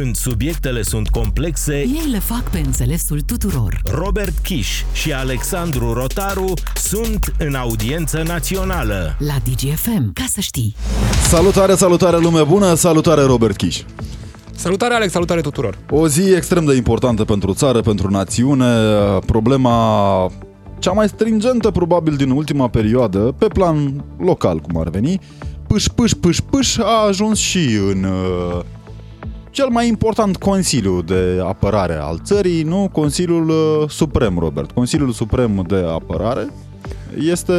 [0.00, 3.80] Când subiectele sunt complexe, Ei le fac pe înțelesul tuturor.
[3.84, 9.16] Robert Kiș și Alexandru Rotaru sunt în audiență națională.
[9.18, 10.74] La DGFM, ca să știi.
[11.28, 13.82] Salutare, salutare lume bună, salutare Robert Kiș.
[14.54, 15.78] Salutare Alex, salutare tuturor!
[15.90, 18.66] O zi extrem de importantă pentru țară, pentru națiune,
[19.26, 20.30] problema
[20.78, 25.20] cea mai stringentă probabil din ultima perioadă, pe plan local cum ar veni,
[25.68, 28.60] pâș, pâș, pâș, pâș, a ajuns și în uh,
[29.54, 32.88] cel mai important Consiliu de Apărare al țării, nu?
[32.92, 34.70] Consiliul uh, Suprem, Robert.
[34.70, 36.48] Consiliul Suprem de Apărare
[37.18, 37.52] este...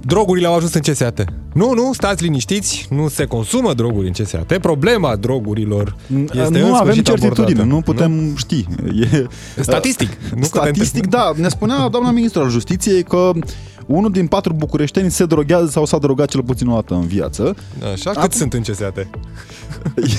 [0.00, 1.24] Drogurile au ajuns în CSAT.
[1.52, 4.58] Nu, nu, stați liniștiți, nu se consumă droguri în CSAT.
[4.58, 5.96] Problema drogurilor
[6.32, 7.74] este nu în avem sfârșit certitudine, abordată.
[7.74, 8.36] nu putem nu?
[8.36, 8.66] ști.
[9.12, 9.26] E,
[9.60, 10.08] Statistic.
[10.36, 11.32] Nu Statistic, că da.
[11.36, 13.30] Ne spunea doamna ministru al justiției că
[13.88, 17.54] unul din patru bucureșteni se droghează sau s-a drogat cel puțin o dată în viață.
[17.92, 18.96] Așa, cât Acum- sunt în CSAT?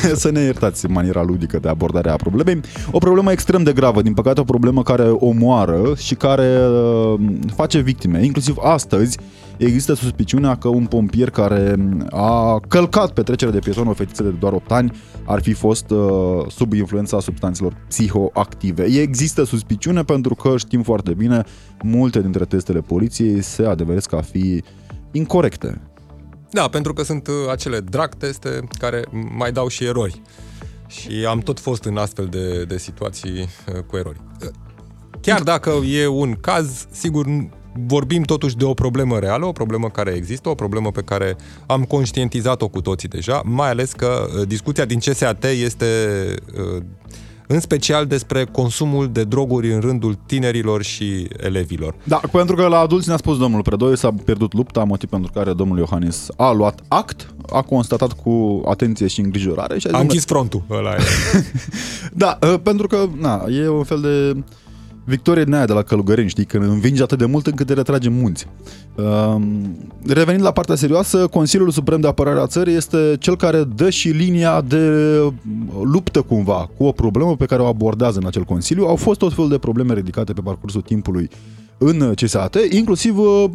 [0.03, 2.61] E să ne iertați maniera ludică de abordare a problemei.
[2.91, 7.19] O problemă extrem de gravă, din păcate o problemă care omoară și care uh,
[7.55, 8.25] face victime.
[8.25, 9.17] Inclusiv astăzi
[9.65, 11.75] există suspiciunea că un pompier care
[12.09, 14.91] a călcat pe trecerea de pieton o fetiță de doar 8 ani
[15.25, 15.99] ar fi fost uh,
[16.47, 18.83] sub influența substanțelor psihoactive.
[18.83, 21.43] Există suspiciune pentru că știm foarte bine
[21.83, 24.63] multe dintre testele poliției se adeveresc a fi
[25.11, 25.81] incorrecte.
[26.51, 29.03] Da, pentru că sunt uh, acele drag teste care
[29.37, 30.21] mai dau și erori.
[30.87, 34.21] Și am tot fost în astfel de, de situații uh, cu erori.
[34.43, 34.49] Uh,
[35.21, 39.89] Chiar dacă e un caz, sigur, n- vorbim totuși de o problemă reală, o problemă
[39.89, 44.47] care există, o problemă pe care am conștientizat-o cu toții deja, mai ales că uh,
[44.47, 45.85] discuția din CSAT este
[46.75, 46.81] uh,
[47.51, 51.95] în special despre consumul de droguri în rândul tinerilor și elevilor.
[52.03, 55.53] Da, pentru că la adulți ne-a spus domnul Predoi, s-a pierdut lupta, motiv pentru care
[55.53, 60.01] domnul Iohannis a luat act, a constatat cu atenție și îngrijorare și a A zis,
[60.01, 60.93] închis frontul ăla.
[60.95, 60.97] e.
[62.13, 64.43] Da, uh, pentru că na, e un fel de
[65.09, 68.07] victorie din aia de la Călugăreni, știi, când învingi atât de mult încât te retrage
[68.07, 68.47] în munți.
[68.95, 69.77] Um,
[70.07, 74.09] Revenind la partea serioasă, Consiliul Suprem de Apărare a țării este cel care dă și
[74.09, 74.87] linia de
[75.83, 78.85] luptă cumva cu o problemă pe care o abordează în acel Consiliu.
[78.85, 81.29] Au fost tot felul de probleme ridicate pe parcursul timpului
[81.77, 83.45] în CSAT, inclusiv uh,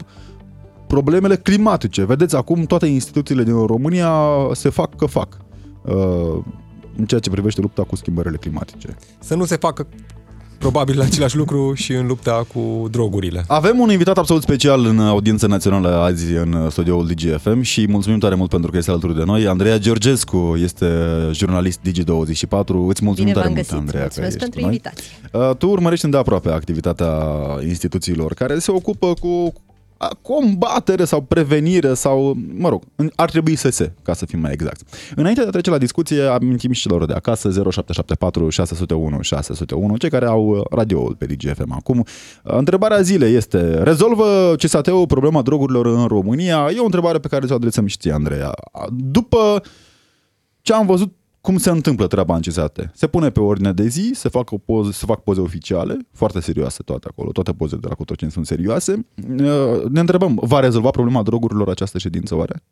[0.87, 2.05] problemele climatice.
[2.05, 4.13] Vedeți, acum toate instituțiile din România
[4.53, 5.37] se fac că fac.
[5.83, 6.45] Uh,
[6.97, 8.97] în ceea ce privește lupta cu schimbările climatice.
[9.19, 9.87] Să nu se facă
[10.71, 13.45] probabil același lucru și în lupta cu drogurile.
[13.49, 18.35] Avem un invitat absolut special în audiența națională azi în studioul DGFM și mulțumim tare
[18.35, 19.47] mult pentru că este alături de noi.
[19.47, 20.87] Andreea Georgescu este
[21.33, 22.87] jurnalist Digi24.
[22.89, 23.73] Îți mulțumim Bine tare v-am mult, găsit.
[23.73, 24.75] Andreea, că Mulțumesc ești pentru cu noi.
[24.75, 25.05] invitație.
[25.33, 27.13] Uh, Tu urmărești îndeaproape activitatea
[27.67, 29.53] instituțiilor care se ocupă cu a,
[30.23, 34.53] combatere sau prevenire sau, mă rog, în- ar trebui să se, ca să fim mai
[34.53, 34.81] exact.
[35.17, 40.11] Înainte de a trece la discuție, amintim și celor de acasă 0774 601 601, cei
[40.11, 41.99] care au uh, radioul pe DGFM acum.
[41.99, 42.05] Uh,
[42.57, 46.69] Întrebarea zilei este, rezolvă CSAT-ul problema drogurilor în România?
[46.75, 48.53] E o întrebare pe care ți-o adresăm și ție, Andreea.
[48.91, 49.63] După
[50.63, 51.13] ce am văzut
[51.45, 52.91] cum se întâmplă treaba în CSAT.
[52.95, 56.41] Se pune pe ordine de zi, se fac, o poze, se fac poze oficiale, foarte
[56.41, 59.07] serioase toate acolo, toate pozele de la Cotroceni sunt serioase.
[59.29, 62.63] Uh, Ne întrebăm, va rezolva problema drogurilor această ședință oare?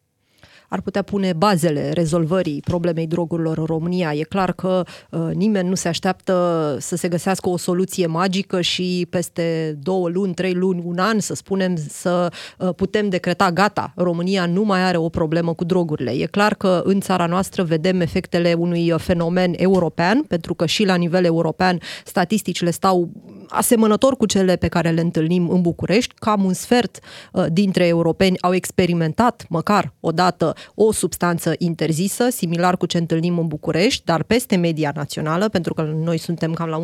[0.72, 4.12] Ar putea pune bazele rezolvării problemei drogurilor în România.
[4.12, 9.06] E clar că uh, nimeni nu se așteaptă să se găsească o soluție magică și
[9.10, 14.46] peste două luni, trei luni, un an, să spunem, să uh, putem decreta gata, România
[14.46, 16.10] nu mai are o problemă cu drogurile.
[16.10, 20.84] E clar că în țara noastră vedem efectele unui uh, fenomen european, pentru că și
[20.84, 23.10] la nivel european statisticile stau
[23.52, 26.14] asemănător cu cele pe care le întâlnim în București.
[26.14, 26.98] Cam un sfert
[27.32, 33.46] uh, dintre europeni au experimentat măcar odată o substanță interzisă, similar cu ce întâlnim în
[33.46, 36.82] București, dar peste media națională, pentru că noi suntem cam la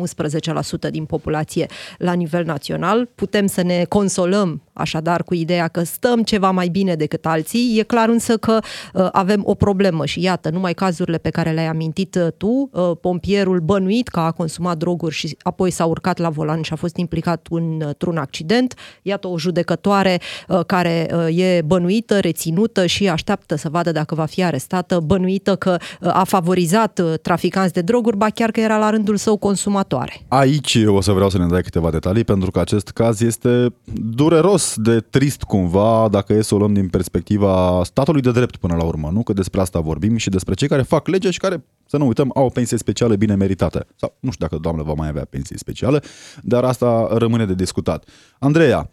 [0.87, 1.65] 11% din populație
[1.97, 3.09] la nivel național.
[3.15, 7.79] Putem să ne consolăm așadar cu ideea că stăm ceva mai bine decât alții.
[7.79, 8.59] E clar însă că
[8.93, 12.91] uh, avem o problemă și iată, numai cazurile pe care le-ai amintit uh, tu, uh,
[13.01, 16.97] pompierul bănuit că a consumat droguri și apoi s-a urcat la volan și a fost
[16.97, 18.73] implicat în, într-un accident.
[19.01, 24.25] Iată o judecătoare uh, care uh, e bănuită, reținută și așteaptă să vadă dacă va
[24.25, 28.77] fi arestată, bănuită că uh, a favorizat uh, traficanți de droguri, ba chiar că era
[28.77, 30.21] la rândul său consumatoare.
[30.27, 34.73] Aici o să vreau să ne dai câteva detalii, pentru că acest caz este dureros
[34.77, 38.83] de trist cumva, dacă e să o luăm din perspectiva statului de drept până la
[38.83, 39.23] urmă, nu?
[39.23, 42.31] Că despre asta vorbim și despre cei care fac legea și care, să nu uităm,
[42.35, 43.87] au o pensie specială bine meritată.
[43.95, 46.03] Sau nu știu dacă doamna va mai avea pensie specială,
[46.43, 48.09] dar asta rămâne de discutat.
[48.39, 48.89] Andreea,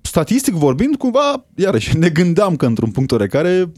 [0.00, 3.72] statistic vorbind, cumva, iarăși, ne gândeam că într-un punct oarecare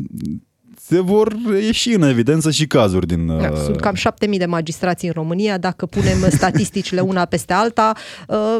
[0.80, 3.26] se vor ieși în evidență și cazuri din...
[3.26, 5.58] Da, uh, sunt cam 7000 de magistrați în România.
[5.58, 7.92] Dacă punem statisticile una peste alta,
[8.28, 8.56] uh,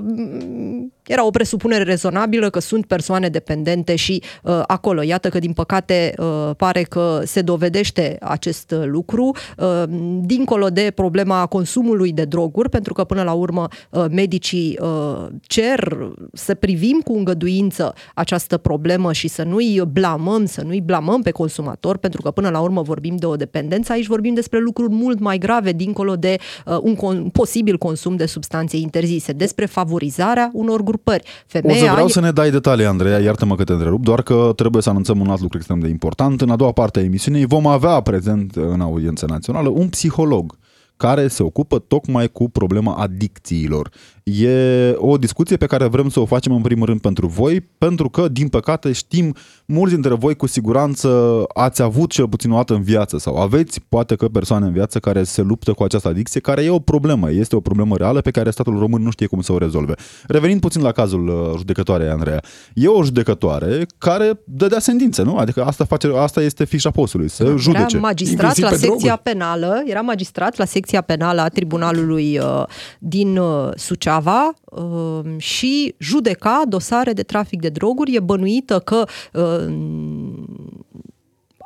[1.10, 5.02] era o presupunere rezonabilă că sunt persoane dependente și uh, acolo.
[5.02, 9.82] Iată că, din păcate, uh, pare că se dovedește acest lucru, uh,
[10.20, 16.10] dincolo de problema consumului de droguri, pentru că, până la urmă, uh, medicii uh, cer
[16.32, 21.96] să privim cu îngăduință această problemă și să nu-i blamăm, să nu-i blamăm pe consumator,
[21.96, 23.92] pentru că, până la urmă, vorbim de o dependență.
[23.92, 26.36] Aici vorbim despre lucruri mult mai grave, dincolo de
[26.66, 31.22] uh, un con- posibil consum de substanțe interzise, despre favorizarea unor grupări.
[31.46, 34.22] Femeia O să vreau e- să ne dai detalii, Andreea, iartă-mă că te întrerup, doar
[34.22, 36.40] că trebuie să anunțăm un alt lucru extrem de important.
[36.40, 40.58] În a doua parte a emisiunii vom avea prezent în audiență națională un psiholog
[40.96, 43.90] care se ocupă tocmai cu problema adicțiilor.
[44.22, 48.08] E o discuție pe care vrem să o facem în primul rând pentru voi, pentru
[48.08, 49.34] că, din păcate, știm,
[49.66, 53.80] mulți dintre voi cu siguranță ați avut cel puțin o dată în viață sau aveți
[53.88, 57.30] poate că persoane în viață care se luptă cu această adicție, care e o problemă,
[57.30, 59.94] este o problemă reală pe care statul român nu știe cum să o rezolve.
[60.26, 62.42] Revenind puțin la cazul uh, judecătoarei Andreea,
[62.74, 65.36] e o judecătoare care dădea sentințe, nu?
[65.36, 67.96] Adică asta, face, asta este fișa postului, să judece.
[67.96, 69.22] Era magistrat Inclusiv la pe secția droguri.
[69.22, 72.64] penală, era magistrat la secția penală a tribunalului uh,
[72.98, 74.19] din uh, Suceava
[74.64, 78.14] uh, și judeca dosare de trafic de droguri.
[78.14, 79.74] E bănuită că uh,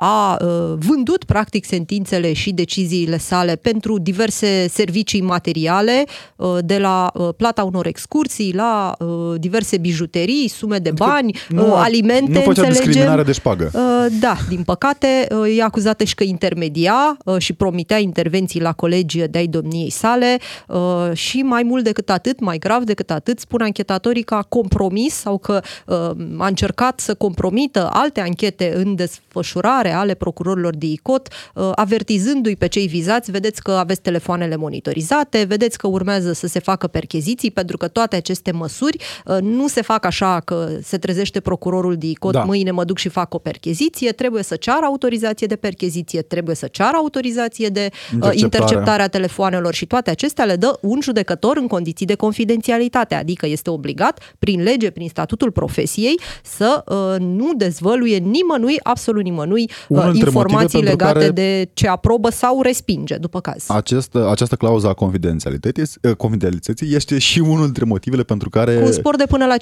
[0.06, 0.48] a uh,
[0.78, 6.04] vândut practic sentințele și deciziile sale pentru diverse servicii materiale,
[6.36, 9.06] uh, de la uh, plata unor excursii la uh,
[9.40, 12.82] diverse bijuterii, sume de bani, nu uh, a- alimente, nu făcea înțelegem.
[12.84, 13.70] discriminare de șpagă.
[13.74, 18.72] Uh, Da, din păcate, uh, e acuzată și că intermedia uh, și promitea intervenții la
[18.72, 23.60] colegi de-ai domniei sale uh, și mai mult decât atât, mai grav decât atât, spun
[23.60, 25.96] anchetatorii că a compromis sau că uh,
[26.38, 32.66] a încercat să compromită alte anchete în desfășurare ale procurorilor de ICOT, uh, avertizându-i pe
[32.66, 37.76] cei vizați, vedeți că aveți telefoanele monitorizate, vedeți că urmează să se facă percheziții, pentru
[37.76, 42.32] că toate aceste măsuri uh, nu se fac așa că se trezește procurorul de ICOT,
[42.32, 42.44] Da.
[42.44, 46.66] mâine mă duc și fac o percheziție, trebuie să ceară autorizație de percheziție, trebuie să
[46.66, 48.38] ceară autorizație de uh, Interceptare.
[48.38, 53.46] interceptare a telefoanelor și toate acestea le dă un judecător în condiții de confidențialitate, adică
[53.46, 60.04] este obligat prin lege, prin statutul profesiei să uh, nu dezvăluie nimănui, absolut nimănui, Unul
[60.06, 63.64] uh, dintre motive informații pentru legate care- de ce aprobă sau respinge, după caz.
[63.68, 68.74] Această, această clauză a confidențialității, eh, confidențialității este și unul dintre motivele pentru care...
[68.78, 69.58] Cu un spor de până la 15%.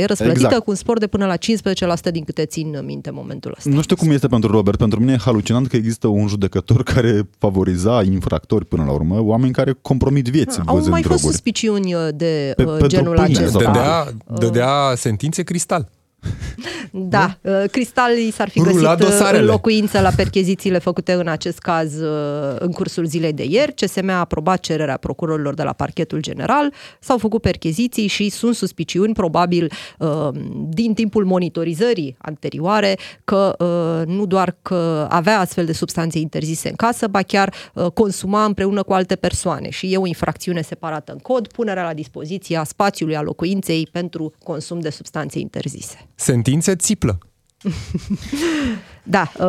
[0.00, 0.64] E răsplătită Exact.
[0.64, 3.70] cu un spor de până la 15% din câte țin minte în momentul ăsta.
[3.70, 7.28] Nu știu cum este pentru Robert, pentru mine e halucinant că există un judecător care
[7.38, 11.32] favoriza infractori până la urmă, oameni care compromit vieți Au văzând mai fost droguri.
[11.32, 13.58] suspiciuni uh, de Pe- uh, pentru genul pâine acesta.
[13.60, 14.06] sau- Dădea,
[14.38, 15.88] dădea sentințe cristal.
[16.90, 19.42] Da, uh, Cristal i s-ar fi Rula găsit uh, dosarele.
[19.42, 23.74] în locuință la perchezițiile făcute în acest caz uh, în cursul zilei de ieri.
[23.74, 29.12] CSM a aprobat cererea procurorilor de la parchetul general, s-au făcut percheziții și sunt suspiciuni,
[29.12, 30.28] probabil uh,
[30.68, 36.74] din timpul monitorizării anterioare, că uh, nu doar că avea astfel de substanțe interzise în
[36.74, 41.18] casă, ba chiar uh, consuma împreună cu alte persoane și e o infracțiune separată în
[41.18, 46.08] cod, punerea la dispoziție a spațiului a locuinței pentru consum de substanțe interzise.
[46.14, 47.18] Sentințe țiplă.
[49.06, 49.44] Da, uh,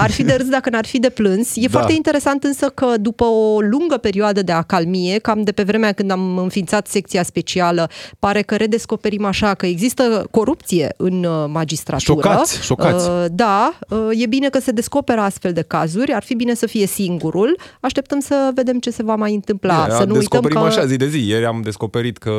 [0.00, 1.56] ar fi de râs dacă n-ar fi de plâns.
[1.56, 1.68] E Da.
[1.70, 6.10] foarte interesant însă că după o lungă perioadă de acalmie, cam de pe vremea când
[6.10, 12.20] am înființat secția specială, pare că redescoperim așa că există corupție în uh, magistratură.
[12.20, 13.08] Șocați, șocați.
[13.08, 16.66] Uh, Da, uh, e bine că se descoperă astfel de cazuri, ar fi bine să
[16.66, 17.58] fie singurul.
[17.80, 19.74] Așteptăm să vedem ce se va mai întâmpla.
[19.88, 20.66] Ia, să nu uităm descoperim că...
[20.66, 21.28] așa zi de zi.
[21.28, 22.30] Ieri am descoperit că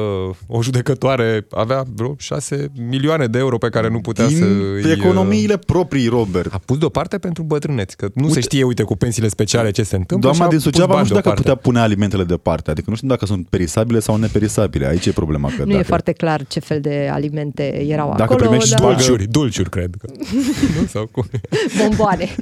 [0.48, 4.92] o judecătoare avea vreo 6 milioane de euro pe care nu putea Din să îi,
[4.92, 6.41] economiile proprii, Robert.
[6.52, 9.84] A pus deoparte pentru bătrâneți, că nu uite, se știe, uite, cu pensiile speciale ce
[9.84, 10.30] se întâmplă.
[10.30, 11.50] Doamna și a din pus Suceava nu bani știu dacă deoparte.
[11.50, 14.86] putea pune alimentele departe, adică nu știu dacă sunt perisabile sau neperisabile.
[14.88, 15.48] Aici e problema.
[15.50, 15.78] Că Nu dacă...
[15.80, 18.40] e foarte clar ce fel de alimente erau Dacă acolo.
[18.48, 19.96] primești dar- bani- Dulciuri, dulciuri, cred.
[20.00, 20.08] Că.
[20.80, 20.86] nu?
[20.88, 21.26] Sau cum?
[21.80, 22.36] Bomboane.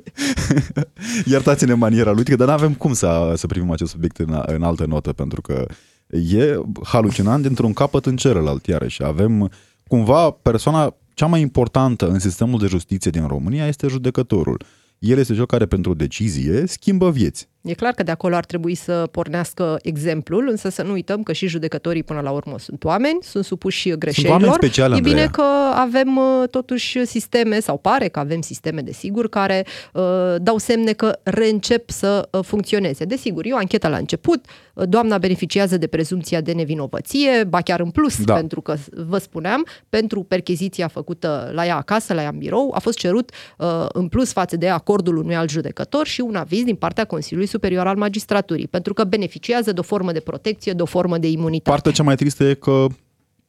[1.26, 4.86] Iertați-ne maniera lui, dar nu avem cum să, să privim acest subiect în, în altă
[4.86, 5.66] notă, pentru că
[6.08, 9.04] e halucinant dintr-un capăt în celălalt, iarăși.
[9.04, 9.52] Avem
[9.88, 14.64] cumva persoana cea mai importantă în sistemul de justiție din România este judecătorul.
[15.00, 17.50] El este cel care pentru decizie schimbă vieți.
[17.62, 21.34] E clar că de acolo ar trebui să pornească exemplul, însă să nu uităm că
[21.34, 24.36] și judecătorii până la urmă sunt oameni, sunt supuși greșelilor.
[24.36, 25.30] oameni speciali, e bine Andreea.
[25.30, 30.04] că avem uh, totuși sisteme, sau pare că avem sisteme, desigur, care uh,
[30.38, 33.06] dau semne că reîncep să uh, funcționeze.
[33.06, 37.80] Desigur, e o anchetă la început, uh, doamna beneficiază de prezumția de nevinovăție, ba chiar
[37.80, 38.34] în plus, Da.
[38.34, 38.76] pentru că,
[39.08, 43.32] vă spuneam, pentru percheziția făcută la ea acasă, la ea în birou, a fost cerut
[43.58, 47.48] uh, în plus față de acordul unui alt judecător și un aviz din partea Consiliului
[47.50, 51.28] Superior al Magistraturii, pentru că beneficiază de o formă de protecție, de o formă de
[51.30, 51.70] imunitate.
[51.70, 52.86] Partea cea mai tristă e că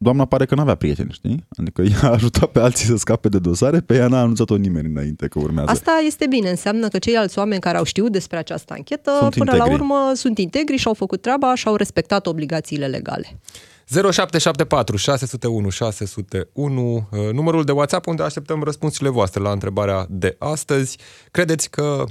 [0.02, 1.46] doamna pare că n-avea prieteni, știi?
[1.56, 4.88] Adică ea a ajutat pe alții să scape de dosare, pe ea n-a anunțat-o nimeni
[4.88, 5.70] înainte că urmează.
[5.70, 9.50] Asta este bine, înseamnă că ceilalți oameni care au știut despre această anchetă, Sunt până
[9.50, 9.80] la integri.
[9.80, 13.40] urmă sunt integri și au făcut treaba și au respectat obligațiile legale.
[13.86, 20.98] 0774 601 601, uh, numărul de WhatsApp unde așteptăm răspunsurile voastre la întrebarea de astăzi.
[21.30, 22.04] Credeți că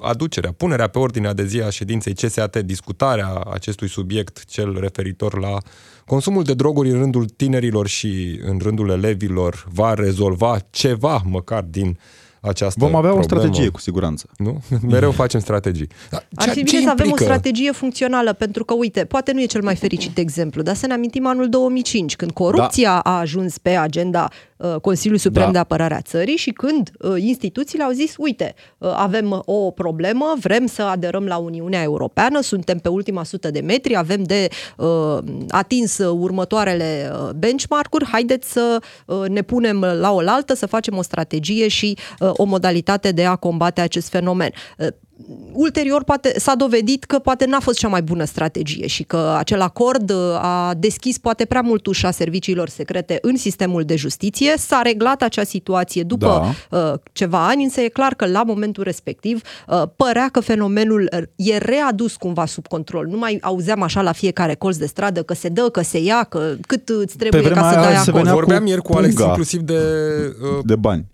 [0.00, 5.56] aducerea, punerea pe ordinea de zi a ședinței CSAT, discutarea acestui subiect, cel referitor la
[6.06, 11.98] consumul de droguri în rândul tinerilor și în rândul elevilor, va rezolva ceva măcar din
[12.44, 13.40] această Vom avea o problemă?
[13.40, 14.26] strategie, cu siguranță.
[14.36, 14.62] Nu?
[14.88, 15.88] Mereu facem strategii.
[16.10, 17.30] Dar Ar ce- fi ce bine să avem o implică?
[17.30, 20.92] strategie funcțională, pentru că, uite, poate nu e cel mai fericit exemplu, dar să ne
[20.92, 24.28] amintim anul 2005, când corupția a ajuns pe agenda
[24.62, 25.52] uh, Consiliului Suprem Da.
[25.52, 30.34] de Apărare a Țării și când uh, instituțiile au zis, uite, uh, avem o problemă,
[30.40, 35.18] vrem să aderăm la Uniunea Europeană, suntem pe ultima sută de metri, avem de uh,
[35.48, 41.02] atins uh, următoarele uh, benchmark-uri, haideți să uh, ne punem la oaltă, să facem o
[41.02, 44.50] strategie și uh, o modalitate de a combate acest fenomen.
[45.28, 49.34] Uh, ulterior poate s-a dovedit că poate n-a fost cea mai bună strategie și că
[49.38, 54.54] acel acord uh, a deschis poate prea mult ușa serviciilor secrete în sistemul de justiție.
[54.56, 59.42] S-a reglat acea situație după uh, ceva ani, însă e clar că la momentul respectiv
[59.68, 63.06] uh, părea că fenomenul uh, e readus cumva sub control.
[63.06, 66.24] Nu mai auzeam așa la fiecare colț de stradă că se dă, că se ia,
[66.24, 68.16] că cât îți trebuie vremea ca să aia dai se acolo.
[68.22, 69.28] venea Vorbeam cu ieri cu Alex punga.
[69.28, 69.78] inclusiv de
[70.42, 71.06] uh, De bani.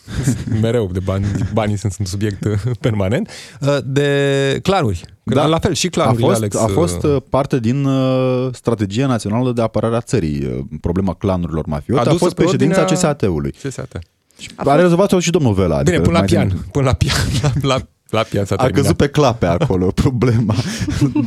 [0.62, 3.34] mereu de bani, banii sunt un subiect uh, permanent, uh,
[3.84, 5.00] de clanuri.
[5.24, 5.46] Că Da.
[5.46, 6.56] La fel, și A clanurile, fost, Alex.
[6.56, 11.14] a fost uh, uh, parte din uh, strategia națională de apărare a țării, uh, problema
[11.14, 12.00] clanurilor mafiote.
[12.00, 13.54] A, Adusă fost pe pe ședința ordinea- CSAT-ului.
[13.62, 13.98] CSAT.
[14.56, 15.82] A, rezolvat-o și domnul Vela.
[15.82, 16.48] Bine, adică până la mai pian.
[16.48, 17.16] din- Până la pian.
[17.42, 17.80] La, la,
[18.10, 18.82] la pian s-a A terminat.
[18.82, 20.54] căzut pe clape acolo problema.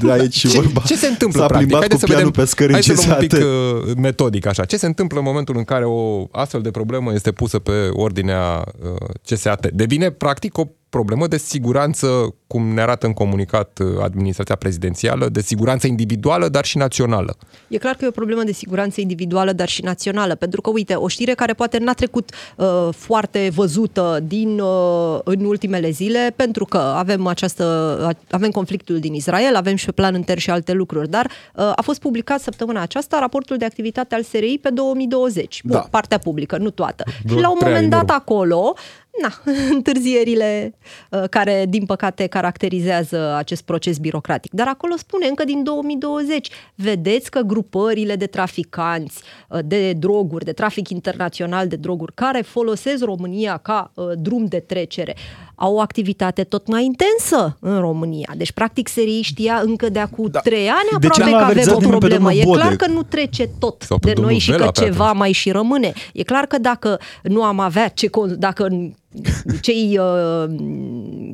[0.02, 0.82] De aici și ce, vorba.
[0.86, 1.68] ce se întâmplă S-a practic?
[1.68, 3.40] plimbat Haideți cu să pianul vedem, pe scări în hai să luăm un CSAT.
[3.40, 3.48] pic
[3.90, 4.66] uh, metodic așa.
[4.66, 8.64] Ce se întâmplă în momentul în care o astfel de problemă este pusă pe ordinea
[8.84, 9.68] uh, CSAT?
[9.72, 12.08] Devine practic o problemă de siguranță,
[12.48, 17.38] cum ne arată în comunicat uh, administrația prezidențială, de siguranță individuală, dar și națională.
[17.68, 20.94] E clar că e o problemă de siguranță individuală, dar și națională, pentru că, uite,
[20.94, 26.66] o știre care poate n-a trecut uh, foarte văzută din, uh, în ultimele zile, pentru
[26.66, 27.64] că avem, această,
[28.32, 31.82] avem conflictul din Israel, avem și pe plan intern și alte lucruri, dar uh, a
[31.82, 35.62] fost publicat săptămâna aceasta raportul de activitate al SRI pe 2020.
[35.64, 35.88] Bun, Da.
[35.90, 37.04] partea publică, nu toată.
[37.24, 38.22] Vreo și la un trei ani moment în dat urmă.
[38.22, 38.74] acolo,
[39.22, 39.34] na,
[39.76, 40.74] întârzierile
[41.10, 44.52] uh, care, din păcate, caracterizează acest proces birocratic.
[44.54, 50.52] Dar acolo spune încă din 2020, vedeți că grupările de traficanți uh, de droguri, de
[50.54, 55.16] trafic internațional de droguri, care folosesc România ca uh, drum de trecere,
[55.58, 58.34] au o activitate tot mai intensă în România.
[58.38, 60.40] Deci, practic, serii știa încă de acum Da.
[60.40, 62.30] trei ani De ce aproape n-l că avem avertizat o nimeni pe problemă.
[62.30, 62.78] domnul E clar Bodec?
[62.88, 65.20] că nu trece tot Sau pe de domnul noi și Vela că pe ceva atunci.
[65.20, 65.94] mai și rămâne.
[66.14, 68.68] E clar că dacă nu am avea ce con- dacă
[69.62, 70.56] cei uh,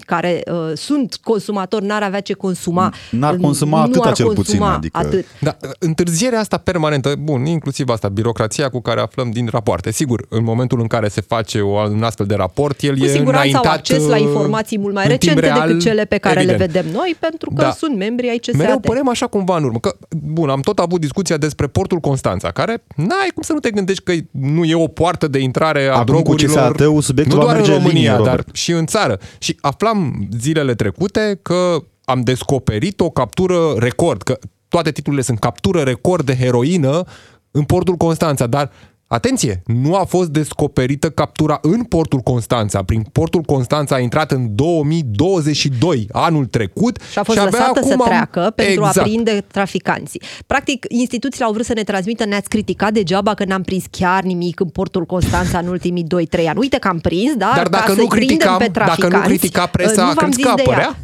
[0.05, 4.43] care uh, sunt consumatori n-ar avea ce consuma, N-ar consuma nu atâta ar cel puțin,
[4.43, 5.25] consuma adică- atât.
[5.39, 9.91] Da, întârzierea asta permanentă, bun, inclusiv asta, birocrația cu care aflăm din rapoarte.
[9.91, 13.07] Sigur, în momentul în care se face o, un astfel de raport, el Cu e
[13.07, 16.05] siguranță au înaintat acces la uh, informații mult mai în timp recente real, decât cele
[16.05, 16.59] pe care evident.
[16.59, 17.71] le vedem noi, pentru că Da.
[17.71, 18.55] sunt membri ai CSAT.
[18.55, 19.79] Mereu părem așa cumva în urmă.
[19.79, 23.69] Că, bun, am tot avut discuția despre portul Constanța, care n-ai cum să nu te
[23.71, 26.71] gândești că nu e o poartă de intrare a Acum cu drogurilor.
[26.75, 28.55] CSAT-ul subiectul nu va doar în merge în România, linie, dar Robert.
[28.55, 29.19] și în țară.
[29.39, 35.81] Și aflam zilele trecute că am descoperit o captură record, că toate titlurile sunt captură
[35.81, 37.03] record de heroină
[37.51, 38.71] în portul Constanța, dar
[39.13, 42.83] Atenție, nu a fost descoperită captura în portul Constanța.
[42.83, 46.99] Prin portul Constanța a intrat în 2022, anul trecut.
[47.11, 48.97] Și a fost abia lăsată să acum am- treacă pentru exact.
[48.97, 50.21] a prinde traficanții.
[50.47, 54.59] Practic, instituțiile au vrut să ne transmită, ne-ați criticat degeaba că n-am prins chiar nimic
[54.59, 56.59] în portul Constanța în ultimii 2-3 ani.
[56.59, 58.95] Uite că am prins, dar, Dar dacă ca nu să-i prindem criticam- pe dacă nu
[58.97, 60.71] traficanți, critica presa, nu v-am crezi zis că de ea.
[60.71, 60.97] apărea?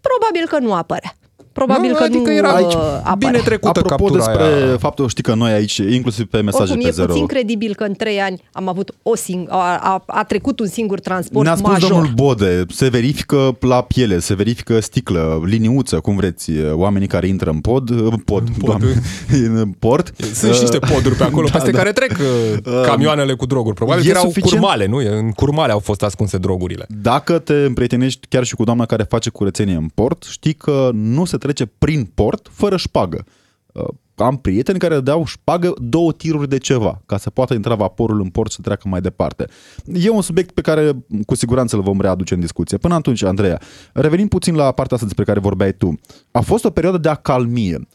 [0.00, 1.14] Probabil că nu apărea.
[1.54, 3.16] Probabil Nu, că adică nu era uh, aici apare.
[3.18, 4.76] bine trecută Apropo captura despre aia.
[4.76, 7.84] faptul, știi că noi aici, inclusiv pe mesaje Oricum, pe e zero, puțin credibil că
[7.84, 11.54] în trei ani am avut o sing- a, a, a trecut un singur transport Ne-a
[11.56, 11.90] spus major.
[11.90, 17.50] domnul Bode, se verifică la piele, se verifică sticlă, liniuță, cum vreți, oamenii care intră
[17.50, 18.50] în pod, pod, pod.
[18.64, 19.02] Doamne,
[19.60, 20.12] în port.
[20.34, 21.78] Sunt și niște poduri pe acolo, Da, peste da.
[21.78, 23.74] care trec uh, camioanele cu droguri.
[23.74, 24.50] Probabil E că erau suficient?
[24.60, 24.96] curmale, nu?
[24.96, 26.86] În curmale au fost ascunse drogurile.
[27.02, 31.24] Dacă te împrietenești chiar și cu doamna care face curățenie în port, știi că nu
[31.24, 33.24] se trece prin port fără șpagă.
[33.72, 38.20] Uh, Am prieteni care dau șpagă două tiruri de ceva, ca să poată intra vaporul
[38.20, 39.46] în port să treacă mai departe.
[39.92, 40.92] E un subiect pe care
[41.26, 42.76] cu siguranță îl vom readuce în discuție.
[42.76, 43.60] Până atunci, Andreea,
[43.92, 45.94] revenim puțin la partea asta despre care vorbeai tu.
[46.30, 47.86] A fost o perioadă de acalmie.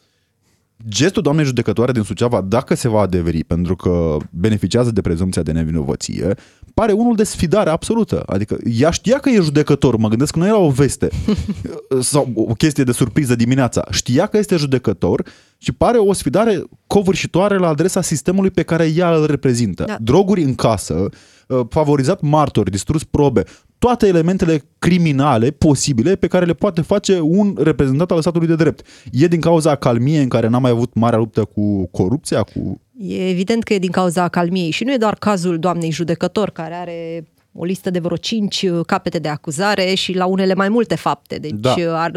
[0.88, 5.51] Gestul doamnei judecătoare din Suceava, dacă se va adeveri, pentru că beneficiază de prezumția de
[5.51, 6.36] nevinovăție,
[6.74, 8.24] pare unul de sfidare absolută.
[8.25, 11.09] Adică ea știa că e judecător, mă gândesc că nu era o veste
[12.00, 13.88] sau o chestie de surpriză dimineața.
[13.89, 15.25] Știa că este judecător
[15.57, 19.83] și pare o sfidare covârșitoare la adresa sistemului pe care ea îl reprezintă.
[19.88, 19.98] Da.
[20.01, 21.09] Droguri în casă,
[21.48, 23.43] uh, favorizat martori, distrus probe,
[23.79, 28.86] toate elementele criminale posibile pe care le poate face un reprezentant al statului de drept.
[29.12, 33.29] E din cauza calmiei în care n-a mai avut marea luptă cu corupția, cu E
[33.29, 37.27] evident că e din cauza acalmiei și nu e doar cazul doamnei judecător care are
[37.53, 41.36] o listă de vreo 5 capete de acuzare și la unele mai multe fapte.
[41.38, 41.74] Deci Da.
[41.94, 42.12] ar,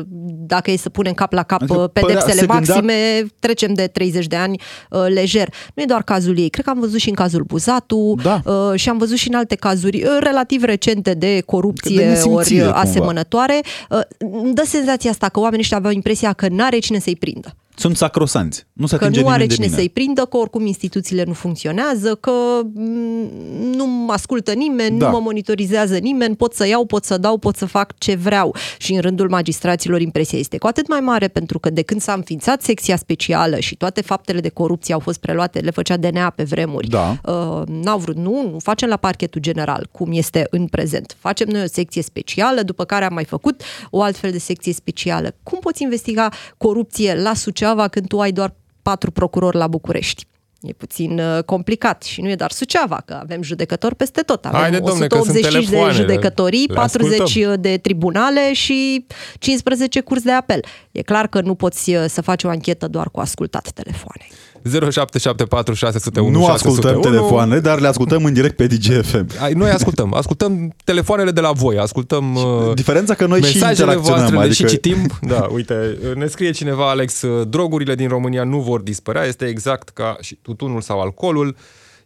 [0.47, 3.75] dacă e să punem cap la cap Adică adică părea- pedepsele se gândea- maxime, trecem
[3.75, 4.61] de 30 de ani
[4.91, 5.55] uh, lejer.
[5.75, 6.49] Nu e doar cazul ei.
[6.49, 8.41] Cred că am văzut și în cazul Buzatu Da.
[8.45, 12.61] uh, și am văzut și în alte cazuri uh, relativ recente de corupție De nesimțire,
[12.62, 12.81] ori cumva.
[12.81, 13.61] asemănătoare.
[13.91, 17.57] Uh, îmi dă senzația asta că oamenii ăștia aveau impresia că n-are cine să-i prindă
[17.75, 18.67] sunt sacrosanți.
[18.73, 19.79] Nu se că atinge nu are nimeni de cine mine.
[19.79, 22.33] să-i prindă, că oricum instituțiile nu funcționează, că
[22.75, 23.29] mm,
[23.75, 25.07] nu mă ascultă nimeni, Da.
[25.07, 28.55] nu mă monitorizează nimeni, pot să iau, pot să dau, pot să fac ce vreau.
[28.79, 32.12] Și în rândul magistraților impresia este cu atât mai mare pentru că de când s-a
[32.12, 36.43] înființat secția specială și toate faptele de corupție au fost preluate, le făcea DNA pe
[36.43, 37.17] vremuri, Da.
[37.25, 41.17] uh, n-au vrut, nu, nu facem la parchetul general, cum este în prezent.
[41.19, 45.35] Facem noi o secție specială, după care am mai făcut o altfel de secție specială.
[45.43, 50.26] Cum poți investiga corupție la Suceava când tu ai doar patru procurori la București?
[50.62, 54.45] E puțin uh, complicat și nu e doar Suceava, că avem judecători peste tot.
[54.45, 56.00] Avem Haide, domne, că sunt 185 de telefoanele.
[56.00, 57.61] judecătorii, Le 40 ascultăm.
[57.61, 59.07] de tribunale și
[59.38, 60.64] 15 curs de apel.
[60.92, 64.26] E clar că nu poți uh, să faci o anchetă doar cu ascultat telefoane.
[64.64, 67.16] 0774 601 Nu ascultăm 601.
[67.16, 69.26] telefoane, dar le ascultăm în direct pe DGFM.
[69.42, 73.92] Ai, Noi ascultăm, ascultăm telefoanele de la voi, ascultăm uh, Diferența că noi și mesajele
[73.92, 74.19] interacționăm.
[74.19, 75.11] voastre, le adică și citim.
[75.21, 80.16] Da, uite, ne scrie cineva, Alex, drogurile din România nu vor dispărea, este exact ca
[80.20, 81.57] și tutunul sau alcoolul.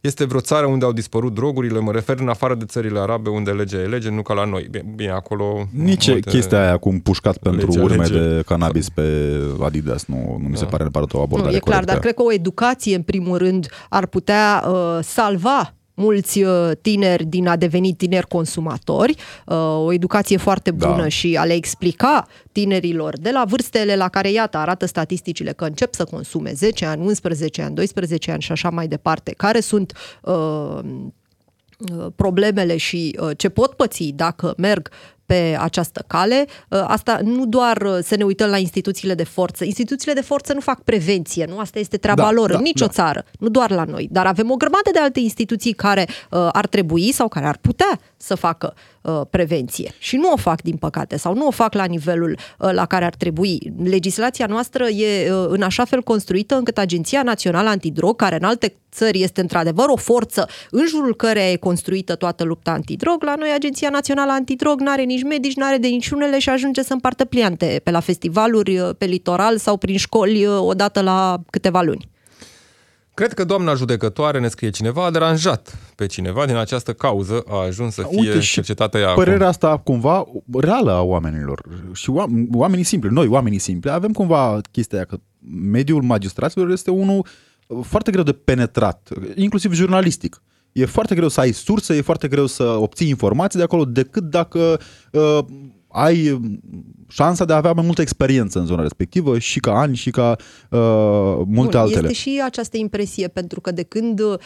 [0.07, 3.51] Este vreo țară unde au dispărut drogurile, mă refer în afară de țările arabe unde
[3.51, 4.67] legea e lege, nu ca la noi.
[4.71, 5.67] Bine, bine acolo...
[5.71, 8.19] Nici multe- chestia aia cu un pușcat pentru Legea, urme lege.
[8.19, 9.03] de cannabis pe
[9.63, 11.93] Adidas nu, nu mi se pare neapărat o abordare Nu, e clar, corectă.
[11.93, 17.25] dar cred că o educație, în primul rând, ar putea uh, salva mulți uh, tineri
[17.25, 19.15] din a deveni tineri consumatori,
[19.47, 21.09] uh, o educație foarte bună Da.
[21.09, 25.95] și a le explica tinerilor de la vârstele la care, iată, arată statisticile că încep
[25.95, 30.35] să consume 10 ani, 11 ani, 12 ani și așa mai departe, care sunt uh,
[30.35, 34.91] uh, problemele și uh, ce pot păți dacă merg
[35.27, 36.47] pe această cale.
[36.69, 39.65] Uh, Asta nu doar uh, să ne uităm la instituțiile de forță.
[39.65, 41.59] Instituțiile de forță nu fac prevenție, nu?
[41.59, 42.93] Asta este treaba Da, lor da, în nicio da.
[42.93, 44.09] țară, nu doar la noi.
[44.11, 48.01] Dar avem o grămadă de alte instituții care uh, ar trebui sau care ar putea
[48.17, 48.75] să facă
[49.07, 49.93] uh, prevenție.
[49.99, 53.05] Și nu o fac, din păcate, sau nu o fac la nivelul uh, la care
[53.05, 53.73] ar trebui.
[53.85, 58.75] Legislația noastră e uh, în așa fel construită încât Agenția Națională Antidrog, care în alte
[58.93, 63.49] țări este într-adevăr o forță în jurul căreia e construită toată lupta antidrog, la noi
[63.55, 67.91] Agenția Națională Antidrog n-are nici medici, n-are de niciunele și ajunge să împartă pliante pe
[67.91, 72.09] la festivaluri, uh, pe litoral sau prin școli uh, odată la câteva luni.
[73.17, 77.57] Cred că doamna judecătoare, ne scrie cineva, a deranjat pe cineva din această cauză, a
[77.57, 79.49] ajuns să fie Uite și cercetată ea Părerea acum.
[79.49, 84.99] asta cumva reală a oamenilor și oam- oamenii simpli, noi oamenii simpli, avem cumva chestia
[84.99, 85.17] aia că
[85.71, 87.27] mediul magistraților este unul
[87.67, 90.43] uh, foarte greu de penetrat, inclusiv jurnalistic.
[90.73, 94.23] E foarte greu să ai surse, e foarte greu să obții informații de acolo decât
[94.23, 94.81] dacă
[95.13, 95.39] uh,
[95.97, 96.41] ai uh,
[97.09, 100.37] șansa de a avea mai multă experiență în zona respectivă și ca ani și ca
[100.71, 100.79] uh,
[101.47, 102.09] multe Bun, altele.
[102.09, 104.37] Este și această impresie, pentru că de când uh,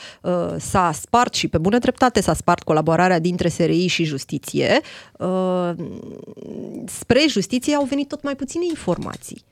[0.59, 4.81] s-a spart și pe bună dreptate s-a spart colaborarea dintre SRI și justiție,
[5.19, 5.71] uh,
[6.87, 9.45] spre justiție au venit tot mai puține informații.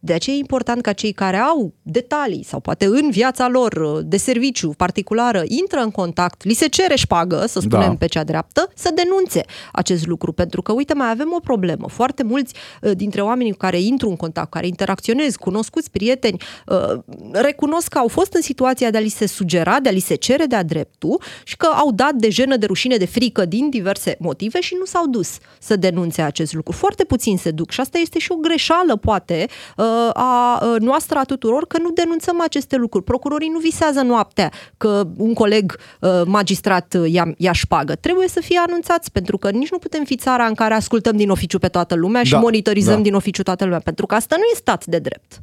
[0.00, 3.98] De aceea e important ca cei care au detalii sau poate în viața lor uh,
[4.04, 7.94] de serviciu particulară intră în contact, li se cere șpagă, să spunem Da.
[7.94, 10.32] pe cea dreaptă, să denunțe acest lucru.
[10.32, 11.88] Pentru că, uite, mai avem o problemă.
[11.88, 16.98] Foarte mulți uh, dintre oamenii cu care intru în contact, care interacționez, cunoscuți, prieteni, uh,
[17.32, 20.14] recunosc că au fost în situația de a li se sugera, de a li se
[20.14, 24.16] cere de-a dreptul și că au dat de jenă, de rușine, de frică din diverse
[24.18, 26.72] motive și nu s-au dus să denunțe acest lucru.
[26.72, 31.18] Foarte puțin se duc și asta este și o greșeală, poate, uh, a uh, noastră
[31.18, 33.04] a tuturor, că nu denunțăm aceste lucruri.
[33.04, 37.94] Procurorii nu visează noaptea că un coleg uh, magistrat uh, ia, ia șpagă.
[37.94, 41.30] Trebuie să fie anunțați, pentru că nici nu putem fi țara în care ascultăm din
[41.30, 43.02] oficiu pe toată lumea și Da, monitorizăm da.
[43.02, 45.42] din oficiu toată lumea, pentru că asta nu e stat de drept.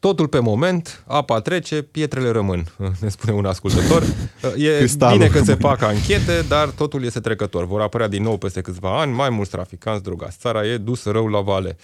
[0.00, 2.64] Totul pe moment, apa trece, pietrele rămân,
[3.00, 4.02] ne spune un ascultător.
[4.56, 5.68] E Cristalul bine că se rămâne.
[5.68, 7.66] fac anchete, dar totul este trecător.
[7.66, 10.36] Vor apărea din nou peste câțiva ani mai mulți traficanți drogați.
[10.40, 11.76] Țara e dusă rău la vale.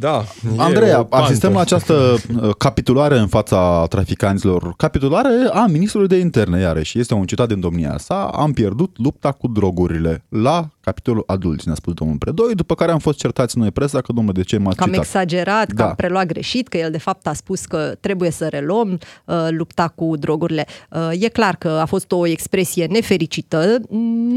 [0.00, 0.24] Da.
[0.54, 1.26] e o Andreea, pantă.
[1.26, 1.94] asistăm la această
[2.42, 4.74] uh, capitulare în fața traficanților.
[4.76, 6.98] Capitulare a ministrului de interne, iarăși.
[6.98, 8.24] Este un citat din domnia sa.
[8.24, 12.98] Am pierdut lupta cu drogurile la capitolul adulți, ne-a spus domnul Predoi, după care am
[12.98, 15.04] fost certați noi presa că, domnule, de ce m-ați Că am citat?
[15.04, 15.88] exagerat, că Da.
[15.88, 19.88] am preluat greșit, că el de fapt a spus că trebuie să reluăm uh, lupta
[19.88, 20.66] cu drogurile.
[20.90, 23.76] Uh, e clar că a fost o expresie nefericită,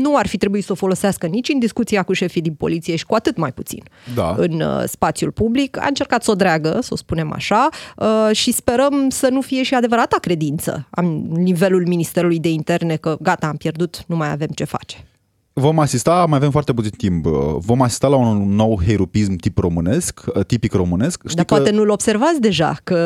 [0.02, 3.06] nu ar fi trebuit să o folosească nici în discuția cu șefii din poliție și
[3.06, 3.84] cu atât mai puțin
[4.16, 4.36] Da.
[4.38, 5.78] în uh, spațiul public.
[5.78, 9.64] A încercat să o dreagă, să o spunem așa, uh, și sperăm să nu fie
[9.64, 14.48] și adevărata credință la nivelul Ministerului de Interne că gata, am pierdut, nu mai avem
[14.48, 15.08] ce face.
[15.56, 19.58] Vom asista, mai avem foarte puțin timp, uh, vom asista la un nou herupism tip
[19.58, 21.22] românesc, uh, tipic românesc.
[21.24, 21.56] Știi Dar că...
[21.56, 22.98] poate nu-l observați deja, că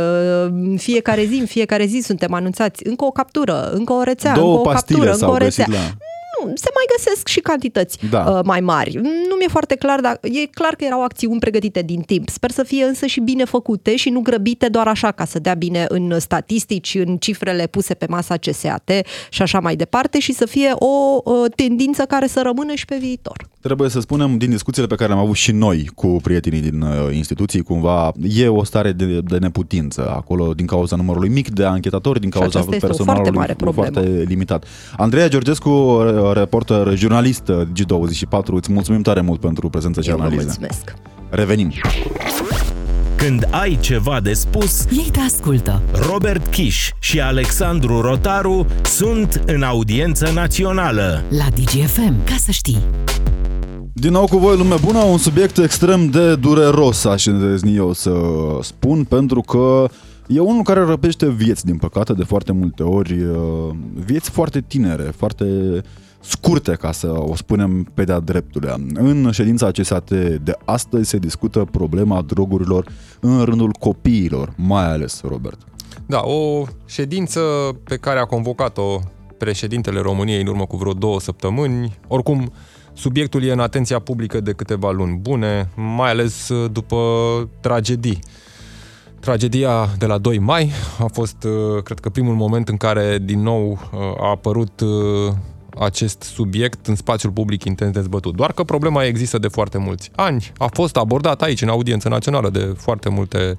[0.52, 4.58] în fiecare zi, în fiecare zi suntem anunțați încă o captură, încă o rețea, Două
[4.58, 5.66] încă o pastile captură, încă s-au o rețea.
[5.66, 5.98] găsit la...
[6.46, 8.20] Nu, se mai găsesc și cantități Da.
[8.30, 8.96] uh, mai mari.
[9.30, 12.30] Nu mi-e foarte clar, dar e clar că erau acțiuni pregătite din timp.
[12.30, 15.54] Sper să fie însă și bine făcute și nu grăbite doar așa ca să dea
[15.54, 18.92] bine în statistici, în cifrele puse pe masa CSAT
[19.30, 22.98] și așa mai departe și să fie o uh, tendință care să rămână și pe
[23.00, 23.50] viitor.
[23.62, 27.16] Trebuie să spunem, din discuțiile pe care le-am avut și noi cu prietenii din uh,
[27.16, 32.20] instituții, cumva e o stare de, de neputință acolo din cauza numărului mic de anchetatori,
[32.20, 33.92] din Și cauza aceasta este o personalului foarte mare problemă.
[34.02, 34.66] foarte limitat.
[34.98, 40.16] Andreea Georgescu, uh, reporter, jurnalist uh, G24, îți mulțumim tare mult pentru prezența și Eu
[40.16, 40.44] vă analiză.
[40.46, 40.94] mulțumesc.
[41.30, 41.74] Revenim.
[43.16, 45.82] Când ai ceva de spus, Ei te ascultă.
[46.10, 51.24] Robert Kiș și Alexandru Rotaru sunt în audiență națională.
[51.30, 52.24] La DGFM.
[52.24, 52.78] Ca să știi.
[53.94, 58.12] Din nou cu voi, lume bună, un subiect extrem de dureros, aș îndrăzni eu să
[58.62, 59.86] spun, pentru că
[60.28, 63.38] e unul care răpește vieți, din păcate, de foarte multe ori, uh,
[64.06, 65.46] vieți foarte tinere, foarte
[66.28, 68.76] scurte, ca să o spunem pe de-a dreptulea.
[68.94, 70.10] În ședința CSAT
[70.44, 72.88] de astăzi se discută problema drogurilor
[73.20, 75.60] în rândul copiilor, mai ales, Robert.
[76.06, 77.42] Da, o ședință
[77.84, 79.00] pe care a convocat-o
[79.38, 81.98] președintele României în urmă cu vreo două săptămâni.
[82.08, 82.52] Oricum,
[82.94, 86.98] subiectul e în atenția publică de câteva luni bune, mai ales uh, după
[87.62, 88.20] tragedii.
[89.20, 93.42] Tragedia de la 2 mai a fost, uh, cred că, primul moment în care din
[93.42, 95.34] nou uh, a apărut uh,
[95.80, 98.36] acest subiect în spațiul public intens dezbătut.
[98.36, 100.52] Doar că problema există de foarte mulți ani.
[100.58, 103.56] A fost abordat aici, în audiență națională, de foarte multe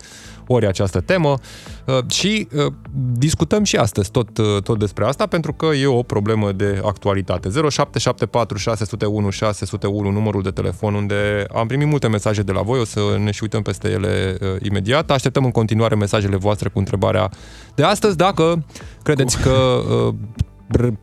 [0.49, 1.39] ori această temă
[1.85, 2.73] uh, și uh,
[3.13, 7.49] discutăm și astăzi tot, uh, tot despre asta pentru că e o problemă de actualitate.
[7.49, 12.85] 0774 601 601 numărul de telefon unde am primit multe mesaje de la voi, o
[12.85, 15.11] să ne și uităm peste ele uh, imediat.
[15.11, 17.31] Așteptăm în continuare mesajele voastre cu întrebarea
[17.75, 18.65] de astăzi dacă
[19.03, 20.48] credeți că uh, r-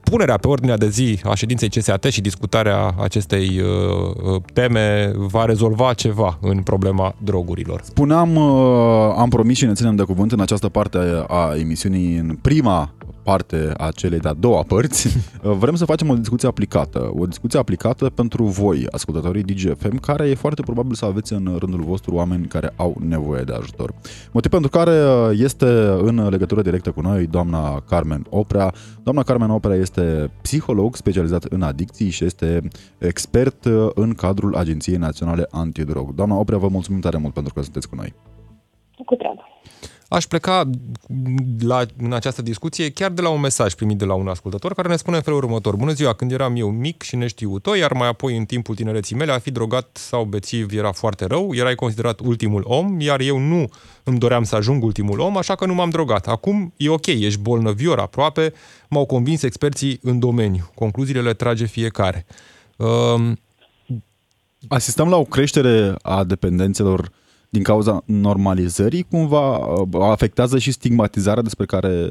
[0.04, 5.46] punerea pe ordinea de zi a ședinței CSAT și discutarea acestei uh, uh, teme va
[5.46, 7.82] rezolva ceva în problema drogurilor.
[7.84, 10.98] Spuneam, uh, am promis și ne ținem de cuvânt în această parte
[11.28, 12.94] a emisiunii, în prima
[13.26, 15.08] parte a celei de-a doua părți,
[15.44, 17.12] uh, vrem să facem o discuție aplicată.
[17.18, 21.82] O discuție aplicată pentru voi, ascultătorii DGFM, care e foarte probabil să aveți în rândul
[21.82, 23.94] vostru oameni care au nevoie de ajutor.
[24.32, 25.66] Motiv pentru care uh, este
[26.02, 28.74] în legătură directă cu noi doamna Carmen Oprea.
[29.04, 32.62] Doamna Carmen Oprea este psiholog specializat în adicții și este
[32.98, 36.14] expert uh, în cadrul Agenției Naționale Antidrog.
[36.14, 38.14] Doamna Oprea, vă mulțumim tare mult pentru că sunteți cu noi.
[39.06, 39.45] Cu treabă.
[40.16, 40.70] Aș pleca
[41.60, 44.88] la, în această discuție chiar de la un mesaj primit de la un ascultător care
[44.88, 45.76] ne spune în felul următor.
[45.76, 49.32] Bună ziua, când eram eu mic și neștiutor, iar mai apoi în timpul tinereții mele
[49.32, 53.70] a fi drogat sau bețiv era foarte rău, erai considerat ultimul om, iar eu nu
[54.04, 56.28] îmi doream să ajung ultimul om, așa că nu m-am drogat.
[56.28, 58.54] Acum e ok, ești bolnăvior aproape,
[58.90, 60.72] m-au convins experții în domeniu.
[60.76, 62.26] Concluziile le trage fiecare.
[62.76, 63.40] Um,
[64.68, 67.12] Asistăm la o creștere a dependențelor
[67.56, 72.08] din cauza normalizării, cumva uh, afectează și stigmatizarea despre care,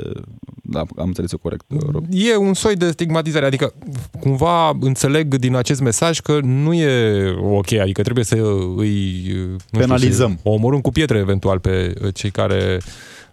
[0.62, 2.04] da, am înțeles eu corect, uh, Rob.
[2.10, 3.72] E un soi de stigmatizare, adică
[4.20, 8.34] cumva înțeleg din acest mesaj că nu e ok, adică trebuie să
[8.76, 9.22] îi
[9.70, 10.30] nu Penalizăm.
[10.30, 12.80] Știu, să omorâm cu pietre eventual pe cei care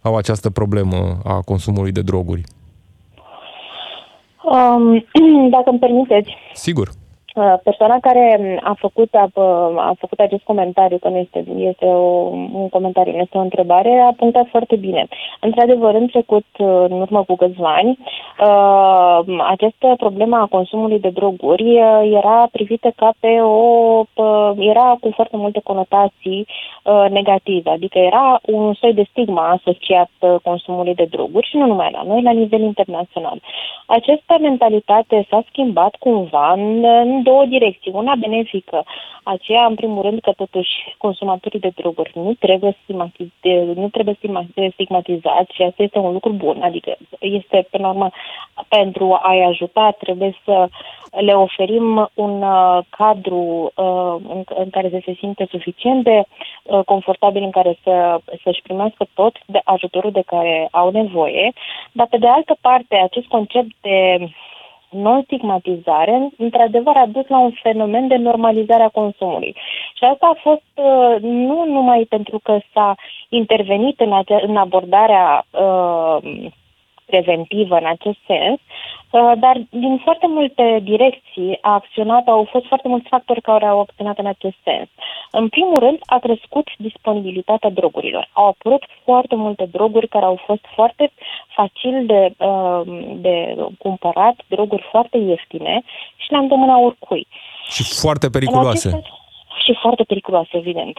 [0.02, 2.44] au această problemă a consumului de droguri.
[4.44, 5.06] Um,
[5.56, 6.30] dacă îmi permiteți.
[6.54, 6.92] Sigur.
[7.36, 9.30] Uh, persoana care a făcut, a,
[9.76, 14.00] a făcut acest comentariu, că nu este, este o, un comentariu, nu este o întrebare,
[14.00, 15.08] a punctat foarte bine.
[15.40, 21.10] Într-adevăr, în trecut, uh, în urmă cu câțiva ani, uh, această problemă a consumului de
[21.10, 24.04] droguri era privită ca pe o...
[24.58, 26.48] era cu foarte multe conotații
[27.10, 30.10] negative, adică era un soi de stigma asociat
[30.44, 33.40] consumului de droguri și nu numai la noi, la nivel internațional.
[33.86, 36.86] Această mentalitate s-a schimbat cumva în,
[37.22, 37.92] în două direcții.
[37.94, 38.84] Una benefică,
[39.24, 44.18] aceea, în primul rând, că totuși consumatorii de droguri nu trebuie, stigmatiz- nu trebuie
[44.74, 46.62] stigmatizați și asta este un lucru bun.
[46.62, 48.10] Adică este, până la urmă,
[48.68, 50.68] pentru a-i ajuta, trebuie să
[51.12, 56.24] le oferim un uh, cadru uh, în, în care să se simte suficient de
[56.64, 61.54] uh, confortabil în care să, să-și primească tot de ajutorul de care au nevoie,
[61.92, 64.28] dar pe de altă parte acest concept de
[64.92, 69.56] non-stigmatizare, într-adevăr a dus la un fenomen de normalizare a consumului.
[69.94, 72.96] Și asta a fost uh, nu numai pentru că s-a
[73.30, 76.18] intervenit în, ace- în abordarea uh,
[77.12, 82.88] preventivă în acest sens, uh, dar din foarte multe direcții a acționat, au fost foarte
[82.88, 84.90] mulți factori care au acționat în acest sens.
[85.32, 88.30] În primul rând, a crescut disponibilitatea drogurilor.
[88.34, 91.12] Au apărut foarte multe droguri care au fost foarte
[91.58, 92.82] facil de, uh,
[93.26, 93.36] de
[93.78, 95.82] cumpărat, droguri foarte ieftine
[96.16, 97.28] și le-am dămâna oricui.
[97.76, 98.88] Și foarte periculoase.
[98.88, 99.21] În aceste,
[99.64, 100.98] și foarte periculoase, evident,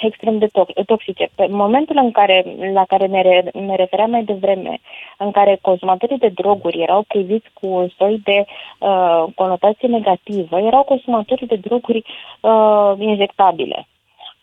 [0.00, 0.48] extrem de
[0.86, 1.28] toxice.
[1.34, 4.78] Pe momentul în care, la care ne, re, ne refeream mai devreme,
[5.18, 8.44] în care consumatorii de droguri erau priviți cu un soi de
[8.78, 12.02] uh, conotație negativă, erau consumatorii de droguri
[12.40, 13.86] uh, injectabile.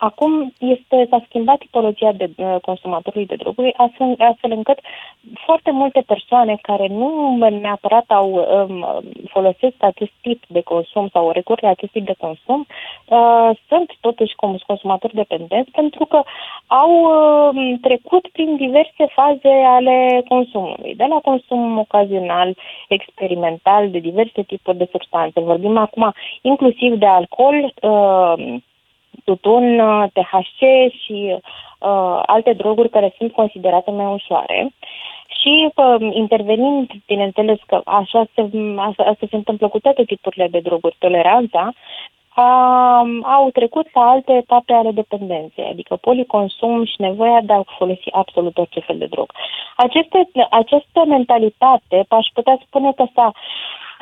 [0.09, 4.79] Acum este, s-a schimbat tipologia de uh, consumatorului de droguri, astfel, astfel încât
[5.45, 8.85] foarte multe persoane care nu neapărat au um,
[9.27, 12.65] folosesc acest tip de consum sau recurg la acest tip de consum,
[13.05, 14.35] uh, sunt totuși
[14.65, 16.23] consumatori dependenți pentru că
[16.67, 24.41] au uh, trecut prin diverse faze ale consumului, de la consum ocazional, experimental, de diverse
[24.41, 25.39] tipuri de substanțe.
[25.39, 28.59] Vorbim acum inclusiv de alcool, uh,
[29.23, 30.59] tutun, uh, THC
[31.03, 34.71] și uh, alte droguri care sunt considerate mai ușoare.
[35.41, 38.41] Și uh, intervenind, bineînțeles că așa se,
[38.77, 41.71] asta, asta se întâmplă cu toate tipurile de droguri, toleranța,
[42.35, 48.11] a, au trecut la alte etape ale dependenței, adică policonsum și nevoia de a folosi
[48.11, 49.31] absolut orice fel de drog.
[49.75, 53.31] Aceste, această mentalitate, aș putea spune că s-a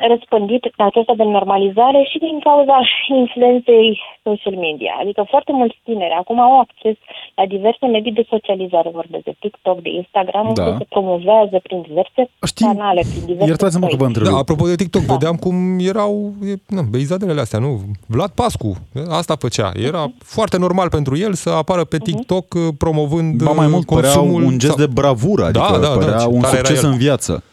[0.08, 2.76] răspândit aceasta de normalizare și din cauza
[3.22, 4.92] influenței social media.
[5.02, 6.96] Adică foarte mulți tineri acum au acces
[7.34, 10.62] la diverse medii de socializare, vorbesc de TikTok, de Instagram, da.
[10.62, 14.26] unde se promovează prin diverse Știi, canale, prin diverse Iertați-mă că vă întreb.
[14.26, 15.12] Da, apropo de TikTok, da.
[15.12, 15.56] vedeam cum
[15.92, 16.32] erau
[16.66, 17.80] na, beizadele astea, nu?
[18.06, 18.70] Vlad Pascu,
[19.20, 19.70] asta făcea.
[19.88, 20.24] Era uh-huh.
[20.24, 22.04] foarte normal pentru el să apară pe mhm.
[22.04, 22.76] TikTok uh-huh.
[22.78, 24.42] promovând ba mai mult, consumul...
[24.42, 24.86] un gest sau...
[24.86, 27.44] de bravură, adică da, da, părea da, un succes în viață.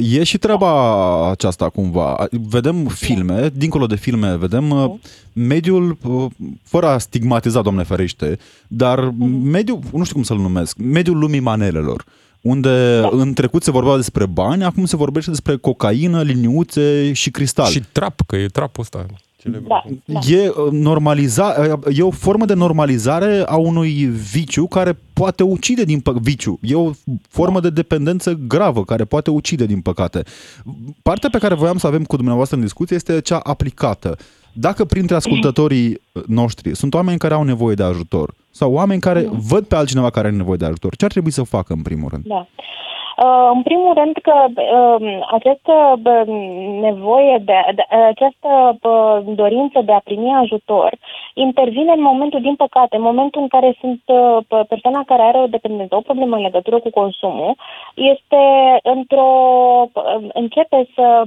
[0.00, 2.26] E și treaba aceasta cumva.
[2.30, 4.90] Vedem filme, dincolo de filme, vedem uh,
[5.32, 6.26] mediul, uh,
[6.62, 12.04] fără a stigmatiza, doamne ferește, dar mediul, nu știu cum să-l numesc, mediul lumii manelelor
[12.40, 13.08] unde da.
[13.12, 17.70] în trecut se vorbea despre bani, acum se vorbește despre cocaină, liniuțe și cristal.
[17.70, 19.06] Și trap, că e trapul ăsta.
[19.44, 20.18] Da, da.
[20.28, 21.54] E, uh, normaliza,
[21.92, 26.22] e o formă de normalizare a unui viciu care poate ucide din păcate.
[26.24, 26.58] Viciu.
[26.62, 26.90] E o
[27.28, 30.22] formă de dependență gravă care poate ucide din păcate.
[31.02, 34.16] Partea pe care voiam să avem cu dumneavoastră în discuție este cea aplicată.
[34.52, 39.30] Dacă printre ascultătorii noștri sunt oameni care au nevoie de ajutor sau oameni care da.
[39.32, 42.08] văd pe altcineva care are nevoie de ajutor, ce ar trebui să facă în primul
[42.08, 42.24] rând?
[42.26, 42.48] Da.
[43.16, 46.00] Uh, în primul rând că uh, această
[46.80, 48.78] nevoie, de, de această
[49.24, 50.92] dorință de a primi ajutor
[51.34, 55.46] intervine în momentul, din păcate, în momentul în care sunt uh, persoana care are o
[55.46, 57.56] dependență, o problemă în legătură cu consumul,
[57.94, 58.42] este
[58.82, 59.30] într-o
[60.32, 61.22] începe să,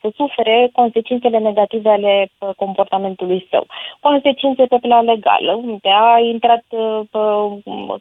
[0.00, 3.66] să sufere consecințele negative ale comportamentului său.
[4.00, 6.64] Consecințe pe plan legal, unde a intrat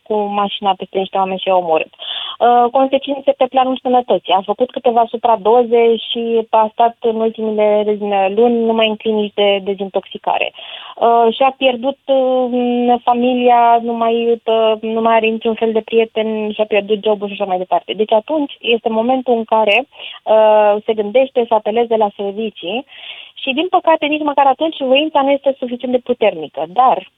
[0.04, 1.92] cu mașina peste niște oameni și a omorât.
[1.92, 2.27] Uh,
[2.72, 4.34] consecințe pe planul sănătății.
[4.34, 7.98] A făcut câteva supradoze și a stat în ultimile
[8.36, 10.54] luni numai în clinici de dezintoxicare.
[10.96, 16.52] Uh, și-a pierdut uh, familia, nu mai, uh, nu mai are niciun fel de prieten,
[16.52, 17.94] și-a pierdut jobul și așa mai departe.
[17.94, 22.86] Deci atunci este momentul în care uh, se gândește să apeleze la servicii
[23.34, 26.64] și din păcate nici măcar atunci voința nu este suficient de puternică.
[26.68, 27.12] Dar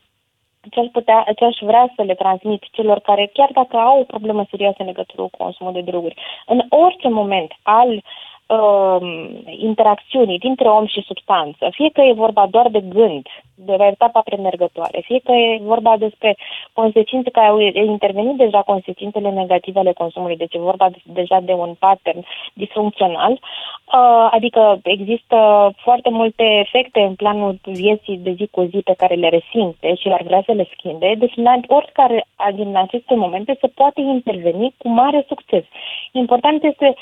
[0.72, 4.04] ce aș, putea, ce aș vrea să le transmit celor care, chiar dacă au o
[4.04, 8.04] problemă serioasă în legătură cu consumul de droguri, în orice moment al
[8.50, 9.02] uh,
[9.46, 14.22] interacțiunii dintre om și substanță, fie că e vorba doar de gând, de la etapa
[14.22, 16.38] premergătoare, fie că e vorba despre
[16.74, 21.54] consecințe care au intervenit deja consecințele negative ale consumului, deci e vorba de, deja de
[21.54, 25.38] un pattern disfuncțional, uh, adică există
[25.78, 30.08] foarte multe efecte în planul vieții de zi cu zi pe care le resimte și
[30.08, 34.88] ar vrea să le schimbe, deci la oricare din aceste momente se poate interveni cu
[34.88, 35.64] mare succes.
[36.12, 36.96] Important este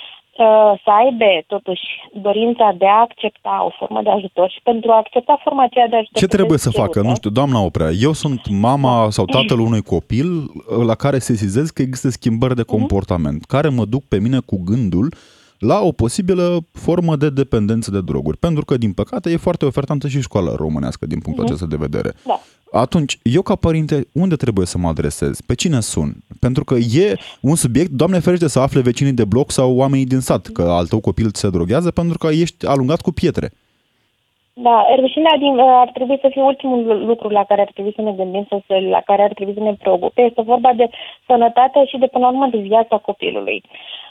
[0.84, 5.40] să aibă totuși dorința de a accepta o formă de ajutor și pentru a accepta
[5.44, 6.20] forma aceea de ajutor.
[6.22, 7.02] Ce trebuie să facă?
[7.02, 10.28] Nu știu, doamna Oprea, eu sunt mama sau tatăl unui copil
[10.86, 12.78] la care sesizez că există schimbări de mhm.
[12.78, 15.14] comportament, care mă duc pe mine cu gândul
[15.60, 18.38] la o posibilă formă de dependență de droguri.
[18.38, 21.48] Pentru că, din păcate, e foarte ofertantă și școala românească din punctul uh-huh.
[21.48, 22.12] acesta de vedere.
[22.26, 22.40] Da.
[22.72, 25.42] Atunci, eu ca părinte, unde trebuie să mă adresez?
[25.42, 26.14] Pe cine sun?
[26.40, 30.20] Pentru că e un subiect, Doamne ferește să afle vecinii de bloc sau oamenii din
[30.20, 33.52] sat că al tău copil se droghează pentru că ești alungat cu pietre.
[34.54, 38.12] Da, rușinea din, ar trebui să fie ultimul lucru la care ar trebui să ne
[38.12, 40.22] gândim, să se, la care ar trebui să ne preocupe.
[40.22, 40.90] Este vorba de
[41.28, 43.64] sănătate și de, până la urmă, de viața copilului.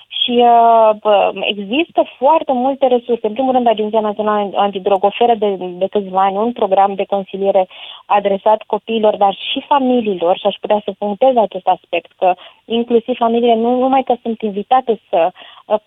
[0.09, 0.91] Și uh,
[1.41, 3.27] există foarte multe resurse.
[3.27, 7.69] În primul rând, Agenția Națională Antidrog oferă de, de câțiva ani un program de consiliere
[8.07, 13.55] adresat copiilor, dar și familiilor și aș putea să punctez acest aspect, că inclusiv familiile
[13.55, 15.31] nu numai că sunt invitate să,
[15.67, 15.79] uh,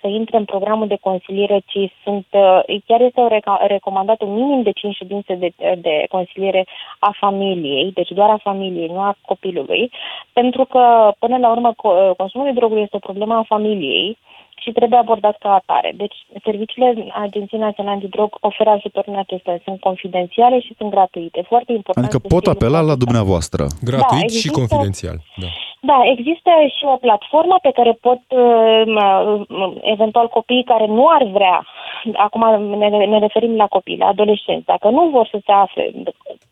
[0.00, 3.28] să intre în programul de consiliere, ci sunt, uh, chiar este o
[3.66, 6.66] recomandat un minim de 5 ședințe de, de consiliere
[6.98, 9.90] a familiei, deci doar a familiei, nu a copilului,
[10.32, 11.74] pentru că până la urmă
[12.16, 14.18] consumul de droguri este o problemă a familiei
[14.62, 15.92] și trebuie abordat ca atare.
[15.96, 19.60] Deci, serviciile Agenției Naționale Antidrog oferă ajutor în acestea.
[19.64, 21.44] Sunt confidențiale și sunt gratuite.
[21.48, 22.06] Foarte important.
[22.06, 23.66] Adică pot apela la dumneavoastră.
[23.82, 25.16] Gratuit da, există, și confidențial.
[25.36, 25.46] Da.
[25.80, 29.40] Da, există și o platformă pe care pot, uh,
[29.80, 31.66] eventual, copiii care nu ar vrea,
[32.12, 32.42] acum
[32.78, 35.92] ne, ne referim la copii, la adolescenți, dacă nu vor să se afle,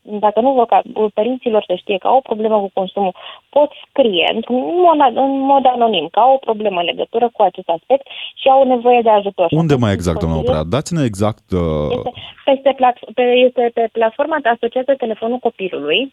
[0.03, 0.83] dacă nu vor ca
[1.15, 3.15] părinților să știe că au o problemă cu consumul,
[3.51, 7.69] pot scrie într-un mod, în mod anonim că au o problemă în legătură cu acest
[7.69, 9.47] aspect și au nevoie de ajutor.
[9.51, 10.63] Unde mai exact, domnul Oprea?
[10.63, 11.51] Dați-ne exact...
[11.51, 11.91] Uh...
[11.91, 12.13] Este,
[12.45, 16.13] peste plat, pe, este pe platforma asociată telefonul copilului,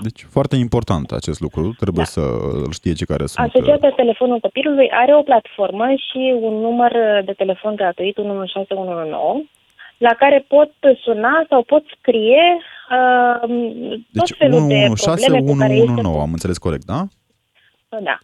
[0.00, 2.10] deci foarte important acest lucru, trebuie da.
[2.16, 2.20] să
[2.64, 3.46] îl știe cei care sunt...
[3.46, 6.92] Asociată uh, telefonul copilului are o platformă și un număr
[7.24, 9.48] de telefon gratuit, 11619,
[9.96, 10.72] la care pot
[11.04, 12.44] suna sau pot scrie
[12.90, 16.84] uh, tot deci, felul 1, de probleme 6, 1, care 1, 9, am înțeles corect,
[16.84, 17.00] da?
[17.88, 18.18] Da.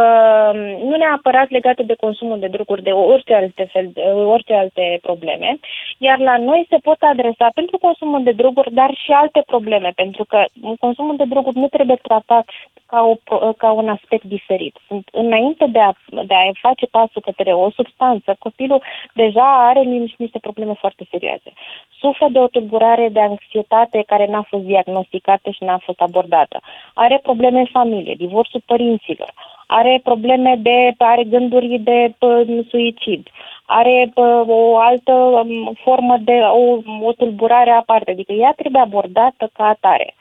[0.00, 0.52] Uh,
[0.88, 5.58] nu neapărat legate de consumul de droguri, de orice alte, fel, de orice alte probleme,
[5.98, 10.24] iar la noi se pot adresa pentru consumul de droguri, dar și alte probleme, pentru
[10.24, 10.44] că
[10.80, 12.48] consumul de droguri nu trebuie tratat
[12.86, 13.16] ca, o,
[13.52, 14.76] ca un aspect diferit.
[14.86, 15.92] Sunt, înainte de a,
[16.30, 18.82] de a face pasul către o substanță, copilul
[19.14, 21.52] deja are niște probleme foarte serioase.
[22.00, 26.60] Suferă de o tulburare de anxietate care n-a fost diagnosticată și n-a fost abordată.
[26.94, 29.32] Are probleme în familie, divorțul părinților,
[29.78, 33.22] are probleme de, are gânduri de p- suicid,
[33.66, 36.62] are p- o altă um, formă de o,
[37.08, 40.14] o tulburare aparte, adică ea trebuie abordată ca atare.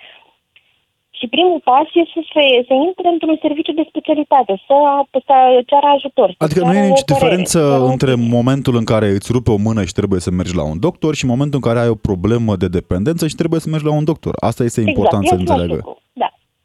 [1.21, 4.73] Și primul pas este să, să intre într-un serviciu de specialitate, să,
[5.11, 6.35] să ceară ajutor.
[6.37, 7.59] Adică nu e nici diferență
[7.91, 11.15] între momentul în care îți rupe o mână și trebuie să mergi la un doctor
[11.15, 14.03] și momentul în care ai o problemă de dependență și trebuie să mergi la un
[14.03, 14.33] doctor.
[14.39, 15.73] Asta este exact, important să înțeleagă.
[15.73, 16.00] Lucru.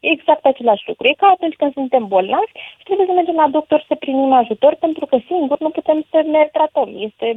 [0.07, 1.07] Da, exact același lucru.
[1.07, 4.73] E ca atunci când suntem bolnavi și trebuie să mergem la doctor să primim ajutor
[4.81, 6.89] pentru că singur nu putem să ne tratăm.
[7.09, 7.37] Este,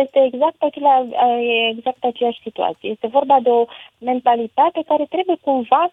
[0.00, 0.96] este exact, acelea,
[1.74, 2.90] exact aceeași situație.
[2.90, 3.64] Este vorba de o
[3.98, 5.90] mentalitate care trebuie cumva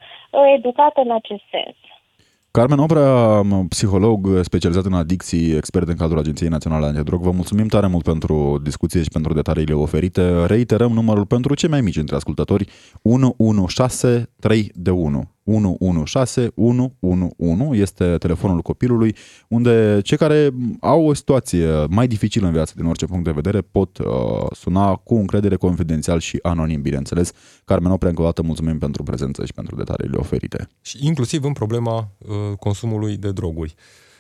[0.58, 1.76] educată în acest sens.
[2.52, 7.88] Carmen Oprea, psiholog specializat în adicții, expert în cadrul Agenției Naționale Antidrog, vă mulțumim tare
[7.88, 10.46] mult pentru discuție și pentru detaliile oferite.
[10.46, 12.70] Reiterăm numărul pentru cei mai mici dintre ascultători
[13.02, 15.24] 1163 de 1.
[15.50, 19.16] 116111 este telefonul copilului,
[19.48, 23.62] unde cei care au o situație mai dificilă în viață din orice punct de vedere
[23.62, 24.06] pot uh,
[24.52, 27.32] suna cu încredere confidențial și anonim, bineînțeles.
[27.66, 30.68] Carmen Oprea, încă o dată mulțumim pentru prezență și pentru detaliile oferite.
[30.82, 33.76] Și inclusiv în problema uh, consumului de droguri.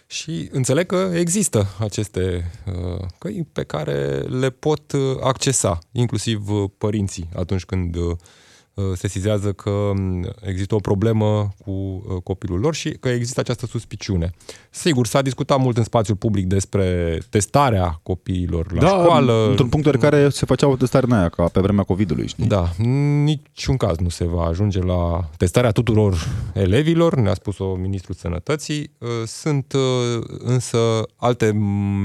[0.08, 6.70] Și înțeleg că există aceste uh, căi pe care le pot uh, accesa, inclusiv uh,
[6.78, 8.16] părinții, atunci când uh,
[8.96, 13.66] se sizează că mm, există o problemă cu uh, copilul lor și că există această
[13.66, 14.32] suspiciune.
[14.70, 19.48] Sigur, s-a discutat mult în spațiul public despre testarea copiilor la da, școală.
[19.50, 22.46] într-un punct în care se făcea o testare în aia, ca pe vremea COVID-ului, știi?
[22.46, 22.70] Da,
[23.24, 28.92] niciun caz nu se va ajunge la testarea tuturor elevilor, ne-a spus-o Ministrul Sănătății.
[28.98, 30.78] Uh, sunt uh, însă
[31.16, 31.52] alte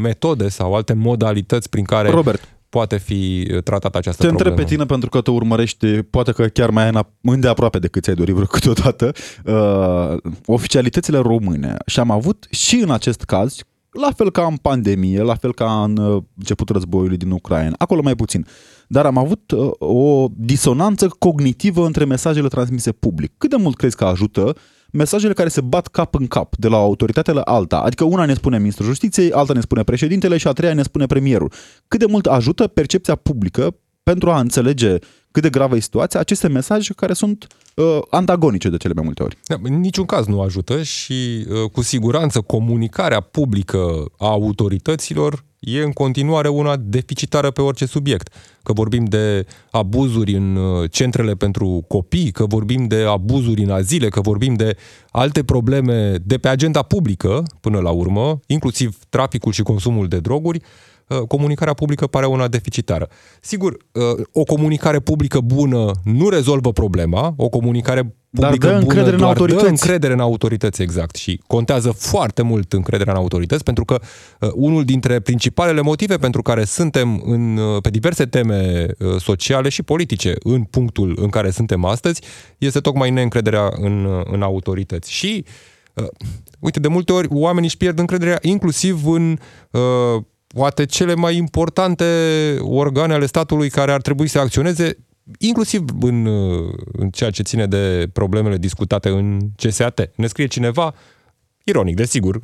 [0.03, 4.51] metode sau alte modalități prin care Robert, poate fi uh, tratată această te problemă.
[4.51, 8.17] întreb pe tine pentru că te urmărești, poate că chiar mai ai îndeaproape decât ți-ai
[8.17, 9.13] dorit vreo câteodată,
[9.45, 11.77] uh, oficialitățile române.
[11.87, 13.59] Și am avut și în acest caz,
[13.91, 18.03] la fel ca în pandemie, la fel ca în uh, începutul războiului din Ucraina, acolo
[18.03, 18.47] mai puțin.
[18.89, 23.33] Dar am avut uh, o disonanță cognitivă între mesajele transmise public.
[23.39, 24.57] Cât de mult crezi că ajută
[24.95, 27.79] mesajele care se bat cap în cap de la o autoritate la alta.
[27.79, 31.07] Adică una ne spune ministrul justiției, alta ne spune președintele și a treia ne spune
[31.07, 31.53] premierul.
[31.89, 34.99] Cât de mult ajută percepția publică pentru a înțelege
[35.31, 39.23] cât de gravă e situația, aceste mesaje care sunt uh, antagonice de cele mai multe
[39.23, 39.39] ori.
[39.47, 45.83] Da, în niciun caz nu ajută și uh, cu siguranță comunicarea publică a autorităților e
[45.83, 48.35] în continuare una deficitară pe orice subiect.
[48.63, 54.09] Că vorbim de abuzuri în uh, centrele pentru copii, că vorbim de abuzuri în azile,
[54.09, 54.77] că vorbim de
[55.11, 60.59] alte probleme de pe agenda publică, până la urmă, inclusiv traficul și consumul de droguri,
[60.59, 60.94] uh,
[61.29, 63.09] comunicarea publică pare una deficitară.
[63.41, 69.17] Sigur, uh, o comunicare publică bună nu rezolvă problema, o comunicare publică Dar dă încredere
[69.17, 69.63] bună, în autorități.
[69.63, 71.17] Dă încredere în autorități, exact.
[71.17, 74.01] Și contează foarte mult încrederea în autorități, pentru că
[74.41, 79.69] uh, unul dintre principalele motive pentru care suntem în, uh, pe diverse teme uh, sociale
[79.69, 82.23] și politice în punctul în care suntem astăzi,
[82.59, 85.13] este tocmai neîncrederea în, uh, în autorități.
[85.13, 85.45] Și,
[85.95, 86.07] uh,
[86.59, 89.39] uite, de multe ori oamenii își pierd încrederea inclusiv în
[89.71, 90.23] uh,
[90.55, 92.05] poate cele mai importante
[92.61, 94.97] organe ale statului care ar trebui să acționeze
[95.39, 96.27] inclusiv în,
[96.93, 100.11] în ceea ce ține de problemele discutate în CSAT.
[100.15, 100.95] Ne scrie cineva,
[101.65, 102.41] ironic, desigur,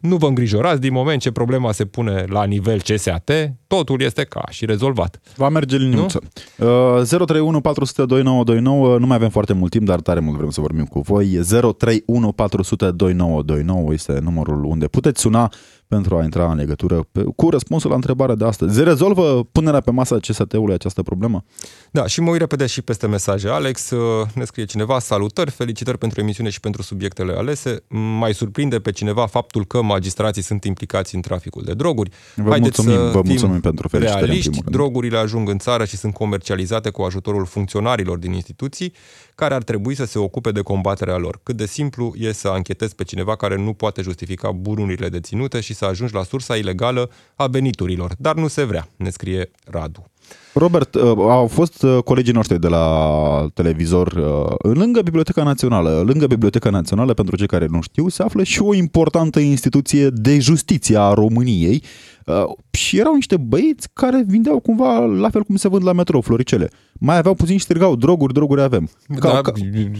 [0.00, 3.30] nu vă îngrijorați din moment ce problema se pune la nivel CSAT,
[3.66, 5.20] totul este ca și rezolvat.
[5.36, 6.20] Va merge liniuță.
[6.58, 6.66] Uh,
[7.06, 10.84] 031 400 2929, nu mai avem foarte mult timp, dar tare mult vrem să vorbim
[10.84, 11.26] cu voi.
[11.26, 15.52] 031 400 2929 este numărul unde puteți suna
[15.88, 18.74] pentru a intra în legătură pe, cu răspunsul la întrebarea de astăzi.
[18.74, 21.44] Se rezolvă punerea pe masa CST-ului această problemă?
[21.90, 23.48] Da, și mă uit repede și peste mesaje.
[23.48, 27.82] Alex, uh, ne scrie cineva, salutări, felicitări pentru emisiune și pentru subiectele alese.
[28.18, 32.10] Mai surprinde pe cineva faptul că magistrații sunt implicați în traficul de droguri.
[32.34, 34.20] Vă Haideți mulțumim, să vă fim mulțumim pentru felicitări.
[34.20, 34.76] în realiști, primul rând.
[34.76, 38.92] drogurile ajung în țară și sunt comercializate cu ajutorul funcționarilor din instituții
[39.34, 41.40] care ar trebui să se ocupe de combaterea lor.
[41.42, 45.74] Cât de simplu e să anchetezi pe cineva care nu poate justifica bunurile deținute și
[45.78, 48.14] să ajungi la sursa ilegală a veniturilor.
[48.18, 50.04] Dar nu se vrea, ne scrie Radu.
[50.52, 56.02] Robert, uh, au fost uh, colegii noștri de la televizor uh, lângă Biblioteca Națională.
[56.06, 60.38] Lângă Biblioteca Națională, pentru cei care nu știu, se află și o importantă instituție de
[60.38, 61.82] justiție a României
[62.26, 66.20] uh, și erau niște băieți care vindeau cumva la fel cum se vând la metrou,
[66.20, 66.70] floricele.
[66.92, 68.90] Mai aveau puțin și strigau, droguri, droguri avem.
[69.18, 69.52] Ca, da, ca,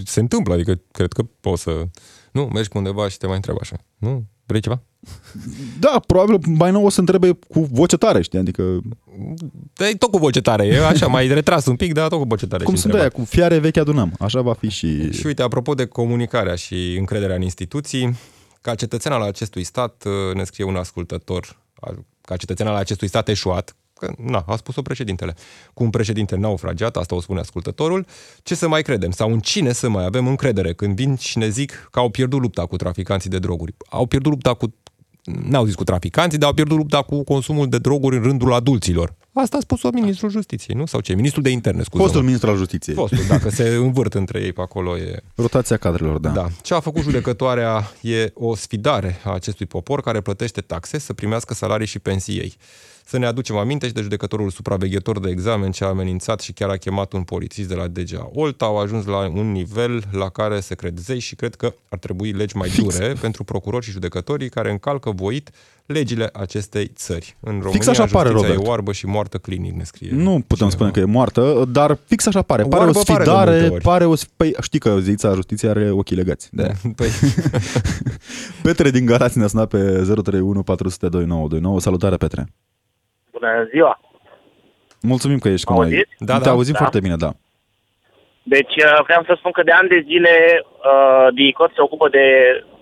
[0.05, 1.71] se întâmplă, adică cred că poți să...
[2.33, 3.77] Nu, mergi pe undeva și te mai întreabă așa.
[3.99, 4.25] Nu?
[4.49, 4.81] Vrei ceva?
[5.79, 8.39] da, probabil mai nou o să întrebe cu voce tare, știi?
[8.39, 8.81] Adică,
[9.75, 12.25] Da, e tot cu voce tare, e așa, mai retras un pic, dar tot cu
[12.29, 12.65] voce tare.
[12.65, 13.15] cum și sunt întrebat.
[13.17, 14.15] aia, cu fiare vechi adunăm.
[14.19, 15.13] Așa va fi și...
[15.13, 18.17] Și uite, apropo de comunicarea și încrederea în instituții,
[18.61, 23.09] ca cetățean al acestui stat, uh, ne scrie un ascultător, al- ca cetățean al acestui
[23.09, 25.35] stat eșuat, că, na, a spus-o președintele,
[25.75, 28.07] cu un președinte naufragiat, asta o spune ascultătorul,
[28.43, 31.49] ce să mai credem sau în cine să mai avem încredere când vin și ne
[31.49, 33.75] zic că au pierdut lupta cu traficanții de droguri.
[33.89, 34.75] Au pierdut lupta cu
[35.49, 39.15] n-au zis cu traficanții, dar au pierdut lupta cu consumul de droguri în rândul adulților.
[39.41, 40.87] Asta a spus-o ministrul justiției, nu?
[40.87, 41.15] Sau ce?
[41.15, 42.97] Ministrul de interne, scuze Fostul ministru al justiției.
[42.97, 45.23] Fostul, dacă se învârt între ei pe acolo e...
[45.35, 46.29] Rotația cadrelor, da.
[46.29, 46.49] Da.
[46.63, 51.55] Ce a făcut judecătoarea e o sfidare a acestui popor care plătește taxe să primească
[51.55, 52.57] salarii și pensii ei.
[53.05, 56.69] Să ne aducem aminte și de judecătorul supraveghetor de examen ce a amenințat și chiar
[56.69, 58.65] a chemat un polițist de la DGA Olta.
[58.65, 62.33] Au ajuns la un nivel la care se cred zei și cred că ar trebui
[62.33, 65.51] legi mai dure pentru procurori și judecătorii care încalcă voit
[65.93, 67.37] legile acestei țări.
[67.41, 68.67] În România așa pare, justiția Robert.
[68.67, 70.11] e oarbă și moartă clinic, ne scrie.
[70.13, 70.71] Nu putem cineva.
[70.71, 72.63] spune că e moartă, dar fix așa pare.
[72.63, 73.83] Pare o Oarbă pare de sfidare, multe ori.
[73.83, 74.17] pare o...
[74.17, 76.49] sf- Păi știi că zița justiției are ochii legați.
[76.53, 76.67] Da.
[76.99, 77.09] Păi,
[78.63, 81.81] Petre din Galați ne-a sunat pe 031 400 2929.
[81.81, 82.47] Salutare, Petre.
[83.33, 84.01] Bună ziua!
[85.03, 85.91] Mulțumim că ești cu Mă noi.
[85.91, 86.11] auziți?
[86.19, 86.51] Da, Te da.
[86.51, 86.79] auzim Da.
[86.79, 87.31] foarte bine, da.
[88.43, 90.35] Deci uh, vreau să spun că de ani de zile
[90.91, 92.25] uh, DICOT se ocupă de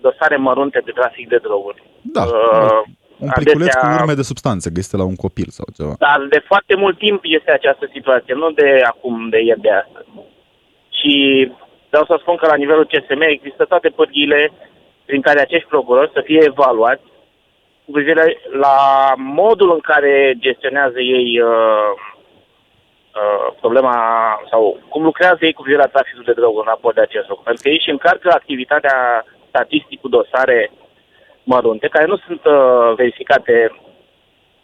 [0.01, 1.79] dosare mărunte de trafic de droguri.
[2.15, 2.81] Da, Uh,
[3.19, 5.93] un pliculeț adesea- cu urme de substanțe găsite la un copil sau ceva.
[5.99, 10.07] Dar de foarte mult timp este această situație, nu de acum, de ieri, de astăzi.
[10.89, 11.13] Și
[11.89, 14.51] vreau să spun că la nivelul CSM există toate pârghile
[15.05, 17.03] prin care acești procurori să fie evaluați
[17.85, 18.77] cu privire la
[19.17, 21.91] modul în care gestionează ei uh,
[23.19, 23.95] uh, problema
[24.49, 27.43] sau cum lucrează ei cu privire la traficul de droguri în raport de acest lucru.
[27.43, 30.71] Pentru că ei își încarcă activitatea statistic cu dosare
[31.53, 33.53] mărunte, care nu sunt uh, verificate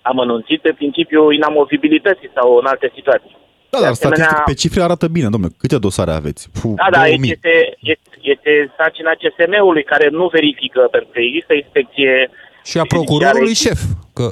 [0.01, 3.35] amănunțit pe principiul inamovibilității sau în alte situații.
[3.69, 5.53] Da, De dar asemenea- statistic pe cifre arată bine, domnule.
[5.57, 6.41] Câte dosare aveți?
[6.61, 7.31] Puh, Da, da, 2000.
[7.35, 7.53] este,
[7.93, 12.11] este, este sarcina CSM-ului care nu verifică, pentru că există inspecție
[12.69, 13.79] Și a judiciară, procurorului șef,
[14.17, 14.25] că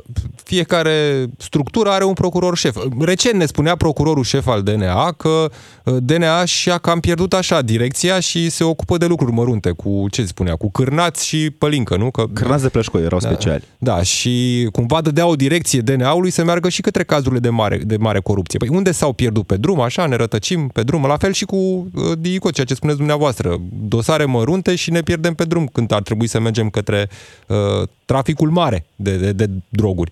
[0.52, 2.78] fiecare structură are un procuror șef.
[3.00, 5.50] Recent ne spunea procurorul șef al DNA că
[5.84, 10.26] uh, DNA și-a cam pierdut așa direcția și se ocupă de lucruri mărunte, cu ce
[10.26, 12.12] spunea, cu cârnați și pălincă, nu?
[12.12, 13.64] Că, Cârnați de pleșcoi erau speciali.
[13.78, 17.98] Da, și cumva dădea o direcție DNA-ului să meargă și către cazurile de mare, de
[17.98, 18.60] mare corupție.
[18.60, 21.56] Păi unde s-au pierdut pe drum, așa, ne rătăcim pe drum, la fel și cu
[21.56, 26.02] uh, DICO, ceea ce spuneți dumneavoastră, dosare mărunte și ne pierdem pe drum când ar
[26.02, 27.10] trebui să mergem către
[27.48, 30.12] uh, traficul mare de, de, de droguri.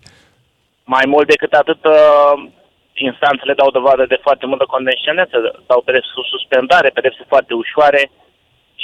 [0.95, 2.33] Mai mult decât atât, uh,
[2.93, 5.35] instanțele dau dovadă de foarte multă condescendență,
[5.71, 8.01] dau pedepse cu suspendare, pedepse foarte ușoare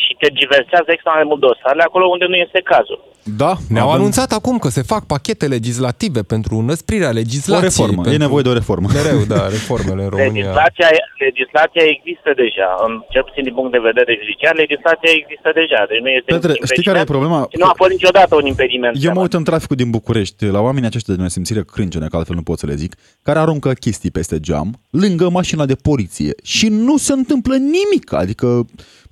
[0.03, 2.99] și tergiversează extrem de mult dosarele acolo unde nu este cazul.
[3.43, 7.69] Da, Ne-au avem anunțat acum că se fac pachete legislative pentru înăsprirea o legislației.
[7.69, 8.01] reformă.
[8.01, 8.17] Pentru...
[8.17, 8.87] E nevoie de o reformă.
[8.97, 10.45] Mereu, da, reformele în România.
[10.45, 10.87] Legislația,
[11.27, 15.79] legislația există deja, în, cel puțin din punct de vedere judiciar, legislația există deja.
[15.89, 17.39] Deci nu este Petre, un știi care e impediment problema?
[17.51, 18.93] Și nu a fost niciodată un impediment.
[19.07, 22.37] Eu mă uit în traficul din București, la oamenii aceștia de nesimțire crâncene, că altfel
[22.41, 22.91] nu pot să le zic,
[23.27, 24.67] care aruncă chestii peste geam,
[25.03, 28.07] lângă mașina de poliție și nu se întâmplă nimic.
[28.23, 28.47] Adică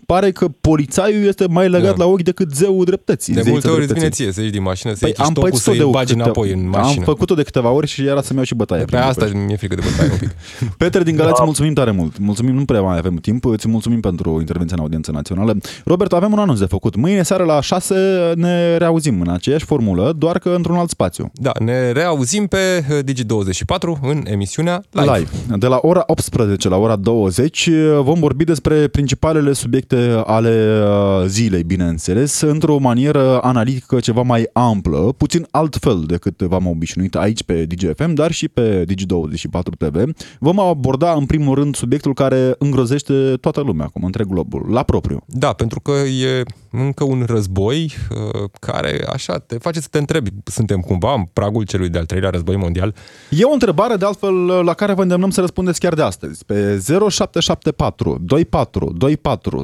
[0.06, 2.04] pare că polițaiul este mai legat Da.
[2.04, 3.34] la ochi decât zeul dreptății.
[3.34, 4.10] De zeița multe ori îți dreptății.
[4.24, 5.90] vine ție să ieși din mașină, să Păi ieși am stopul, pățit-o să de îi
[5.92, 7.04] bagi câteva- înapoi în Am mașină.
[7.06, 8.80] făcut-o de câteva ori și era să-mi iau și bătaie.
[8.80, 9.38] Pe prin asta București.
[9.46, 10.30] mi-e frică de bătaie un pic.
[10.82, 12.18] Petre din Galați, mulțumim tare mult.
[12.18, 13.46] Mulțumim, nu prea mai avem timp.
[13.46, 15.58] Îți mulțumim pentru intervenția în audiență națională.
[15.86, 16.96] Robert, avem un anunț de făcut.
[16.96, 17.96] Mâine seară la 6
[18.36, 21.32] ne reauzim în aceeași formulă, doar că într-un alt spațiu.
[21.34, 25.18] Da, ne reauzim pe uh, Digi24 în emisiunea live.
[25.18, 25.30] Live.
[25.58, 27.70] De la ora 18 la ora 20
[28.02, 29.93] vom vorbi despre principalele subiecte
[30.26, 37.16] ale uh, zilei, bineînțeles, într-o manieră analitică ceva mai amplă, puțin altfel decât v-am obișnuit
[37.16, 40.04] aici pe DGFM, dar și pe Digi24 TV.
[40.40, 45.24] Vom aborda în primul rând subiectul care îngrozește toată lumea acum, întreg globul, la propriu.
[45.28, 50.30] Da, pentru că e încă un război uh, care, așa, te face să te întrebi,
[50.44, 52.96] suntem cumva în pragul celui de-al treilea război mondial?
[53.30, 56.46] E o întrebare, de altfel, la care vă îndemnăm să răspundeți chiar de astăzi.
[56.46, 59.64] Pe 0774 24 24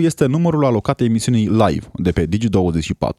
[0.00, 3.10] este numărul alocat emisiunii live de pe Digi24.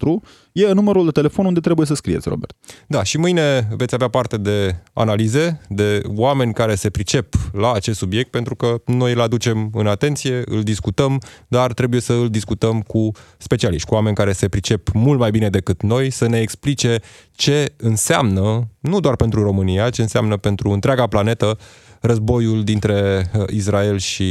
[0.51, 2.55] E numărul de telefon unde trebuie să scrieți, Robert.
[2.87, 7.97] Da, și mâine veți avea parte de analize, de oameni care se pricep la acest
[7.97, 12.81] subiect, pentru că noi îl aducem în atenție, îl discutăm, dar trebuie să îl discutăm
[12.81, 16.99] cu specialiști, cu oameni care se pricep mult mai bine decât noi, să ne explice
[17.31, 21.57] ce înseamnă, nu doar pentru România, ce înseamnă pentru întreaga planetă,
[22.05, 24.23] războiul dintre uh, Israel și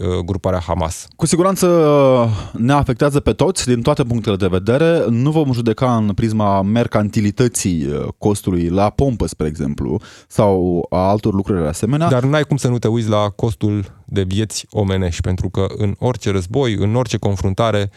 [0.00, 1.06] uh, gruparea Hamas.
[1.16, 5.04] Cu siguranță uh, ne afectează pe toți din toate punctele de vedere.
[5.08, 11.34] Nu vom judeca în prisma mercantilității uh, costului la pompă, spre exemplu, sau a altor
[11.34, 12.08] lucruri de asemenea.
[12.08, 15.94] Dar n-ai cum să nu te uiți la costul de vieți omenești, pentru că în
[15.98, 17.90] orice război, în orice confruntare,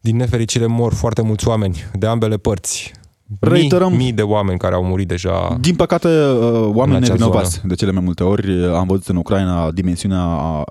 [0.00, 2.92] din nefericire mor foarte mulți oameni de ambele părți.
[3.40, 5.56] Reiterăm- Mii, mii de oameni care au murit deja.
[5.60, 8.66] Din păcate, uh, oameni acea nevinovați de cele mai multe ori.
[8.74, 10.26] Am văzut în Ucraina dimensiunea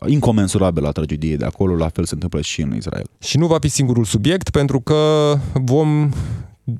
[0.05, 3.05] incomensurabilă a tragediei de acolo, la fel se întâmplă și în Israel.
[3.19, 4.95] Și nu va fi singurul subiect, pentru că
[5.53, 6.09] vom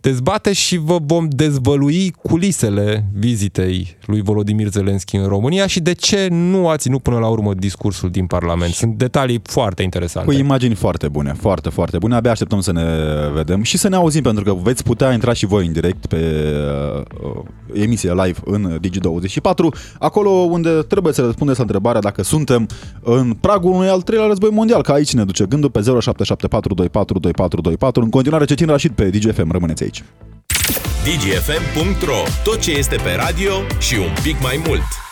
[0.01, 6.27] dezbate și vă vom dezvălui culisele vizitei lui Volodimir Zelenski în România și de ce
[6.31, 8.73] nu a ținut până la urmă discursul din Parlament.
[8.73, 10.31] Sunt detalii foarte interesante.
[10.33, 12.15] Cu imagini foarte bune, foarte, foarte bune.
[12.15, 12.83] Abia așteptăm să ne
[13.33, 16.43] vedem și să ne auzim, pentru că veți putea intra și voi în direct pe
[17.23, 17.41] uh,
[17.73, 22.67] emisie live în Digi24, acolo unde trebuie să răspundeți la întrebarea dacă suntem
[23.03, 27.19] în pragul unui al treilea război mondial, că aici ne duce gândul pe 0774 24
[27.19, 28.03] 24 24.
[28.03, 29.51] În continuare, Cetin Rașid pe DGFM.
[29.51, 30.03] Rămâneți aici.
[31.03, 35.10] dgfm.ro Tot ce este pe radio și un pic mai mult.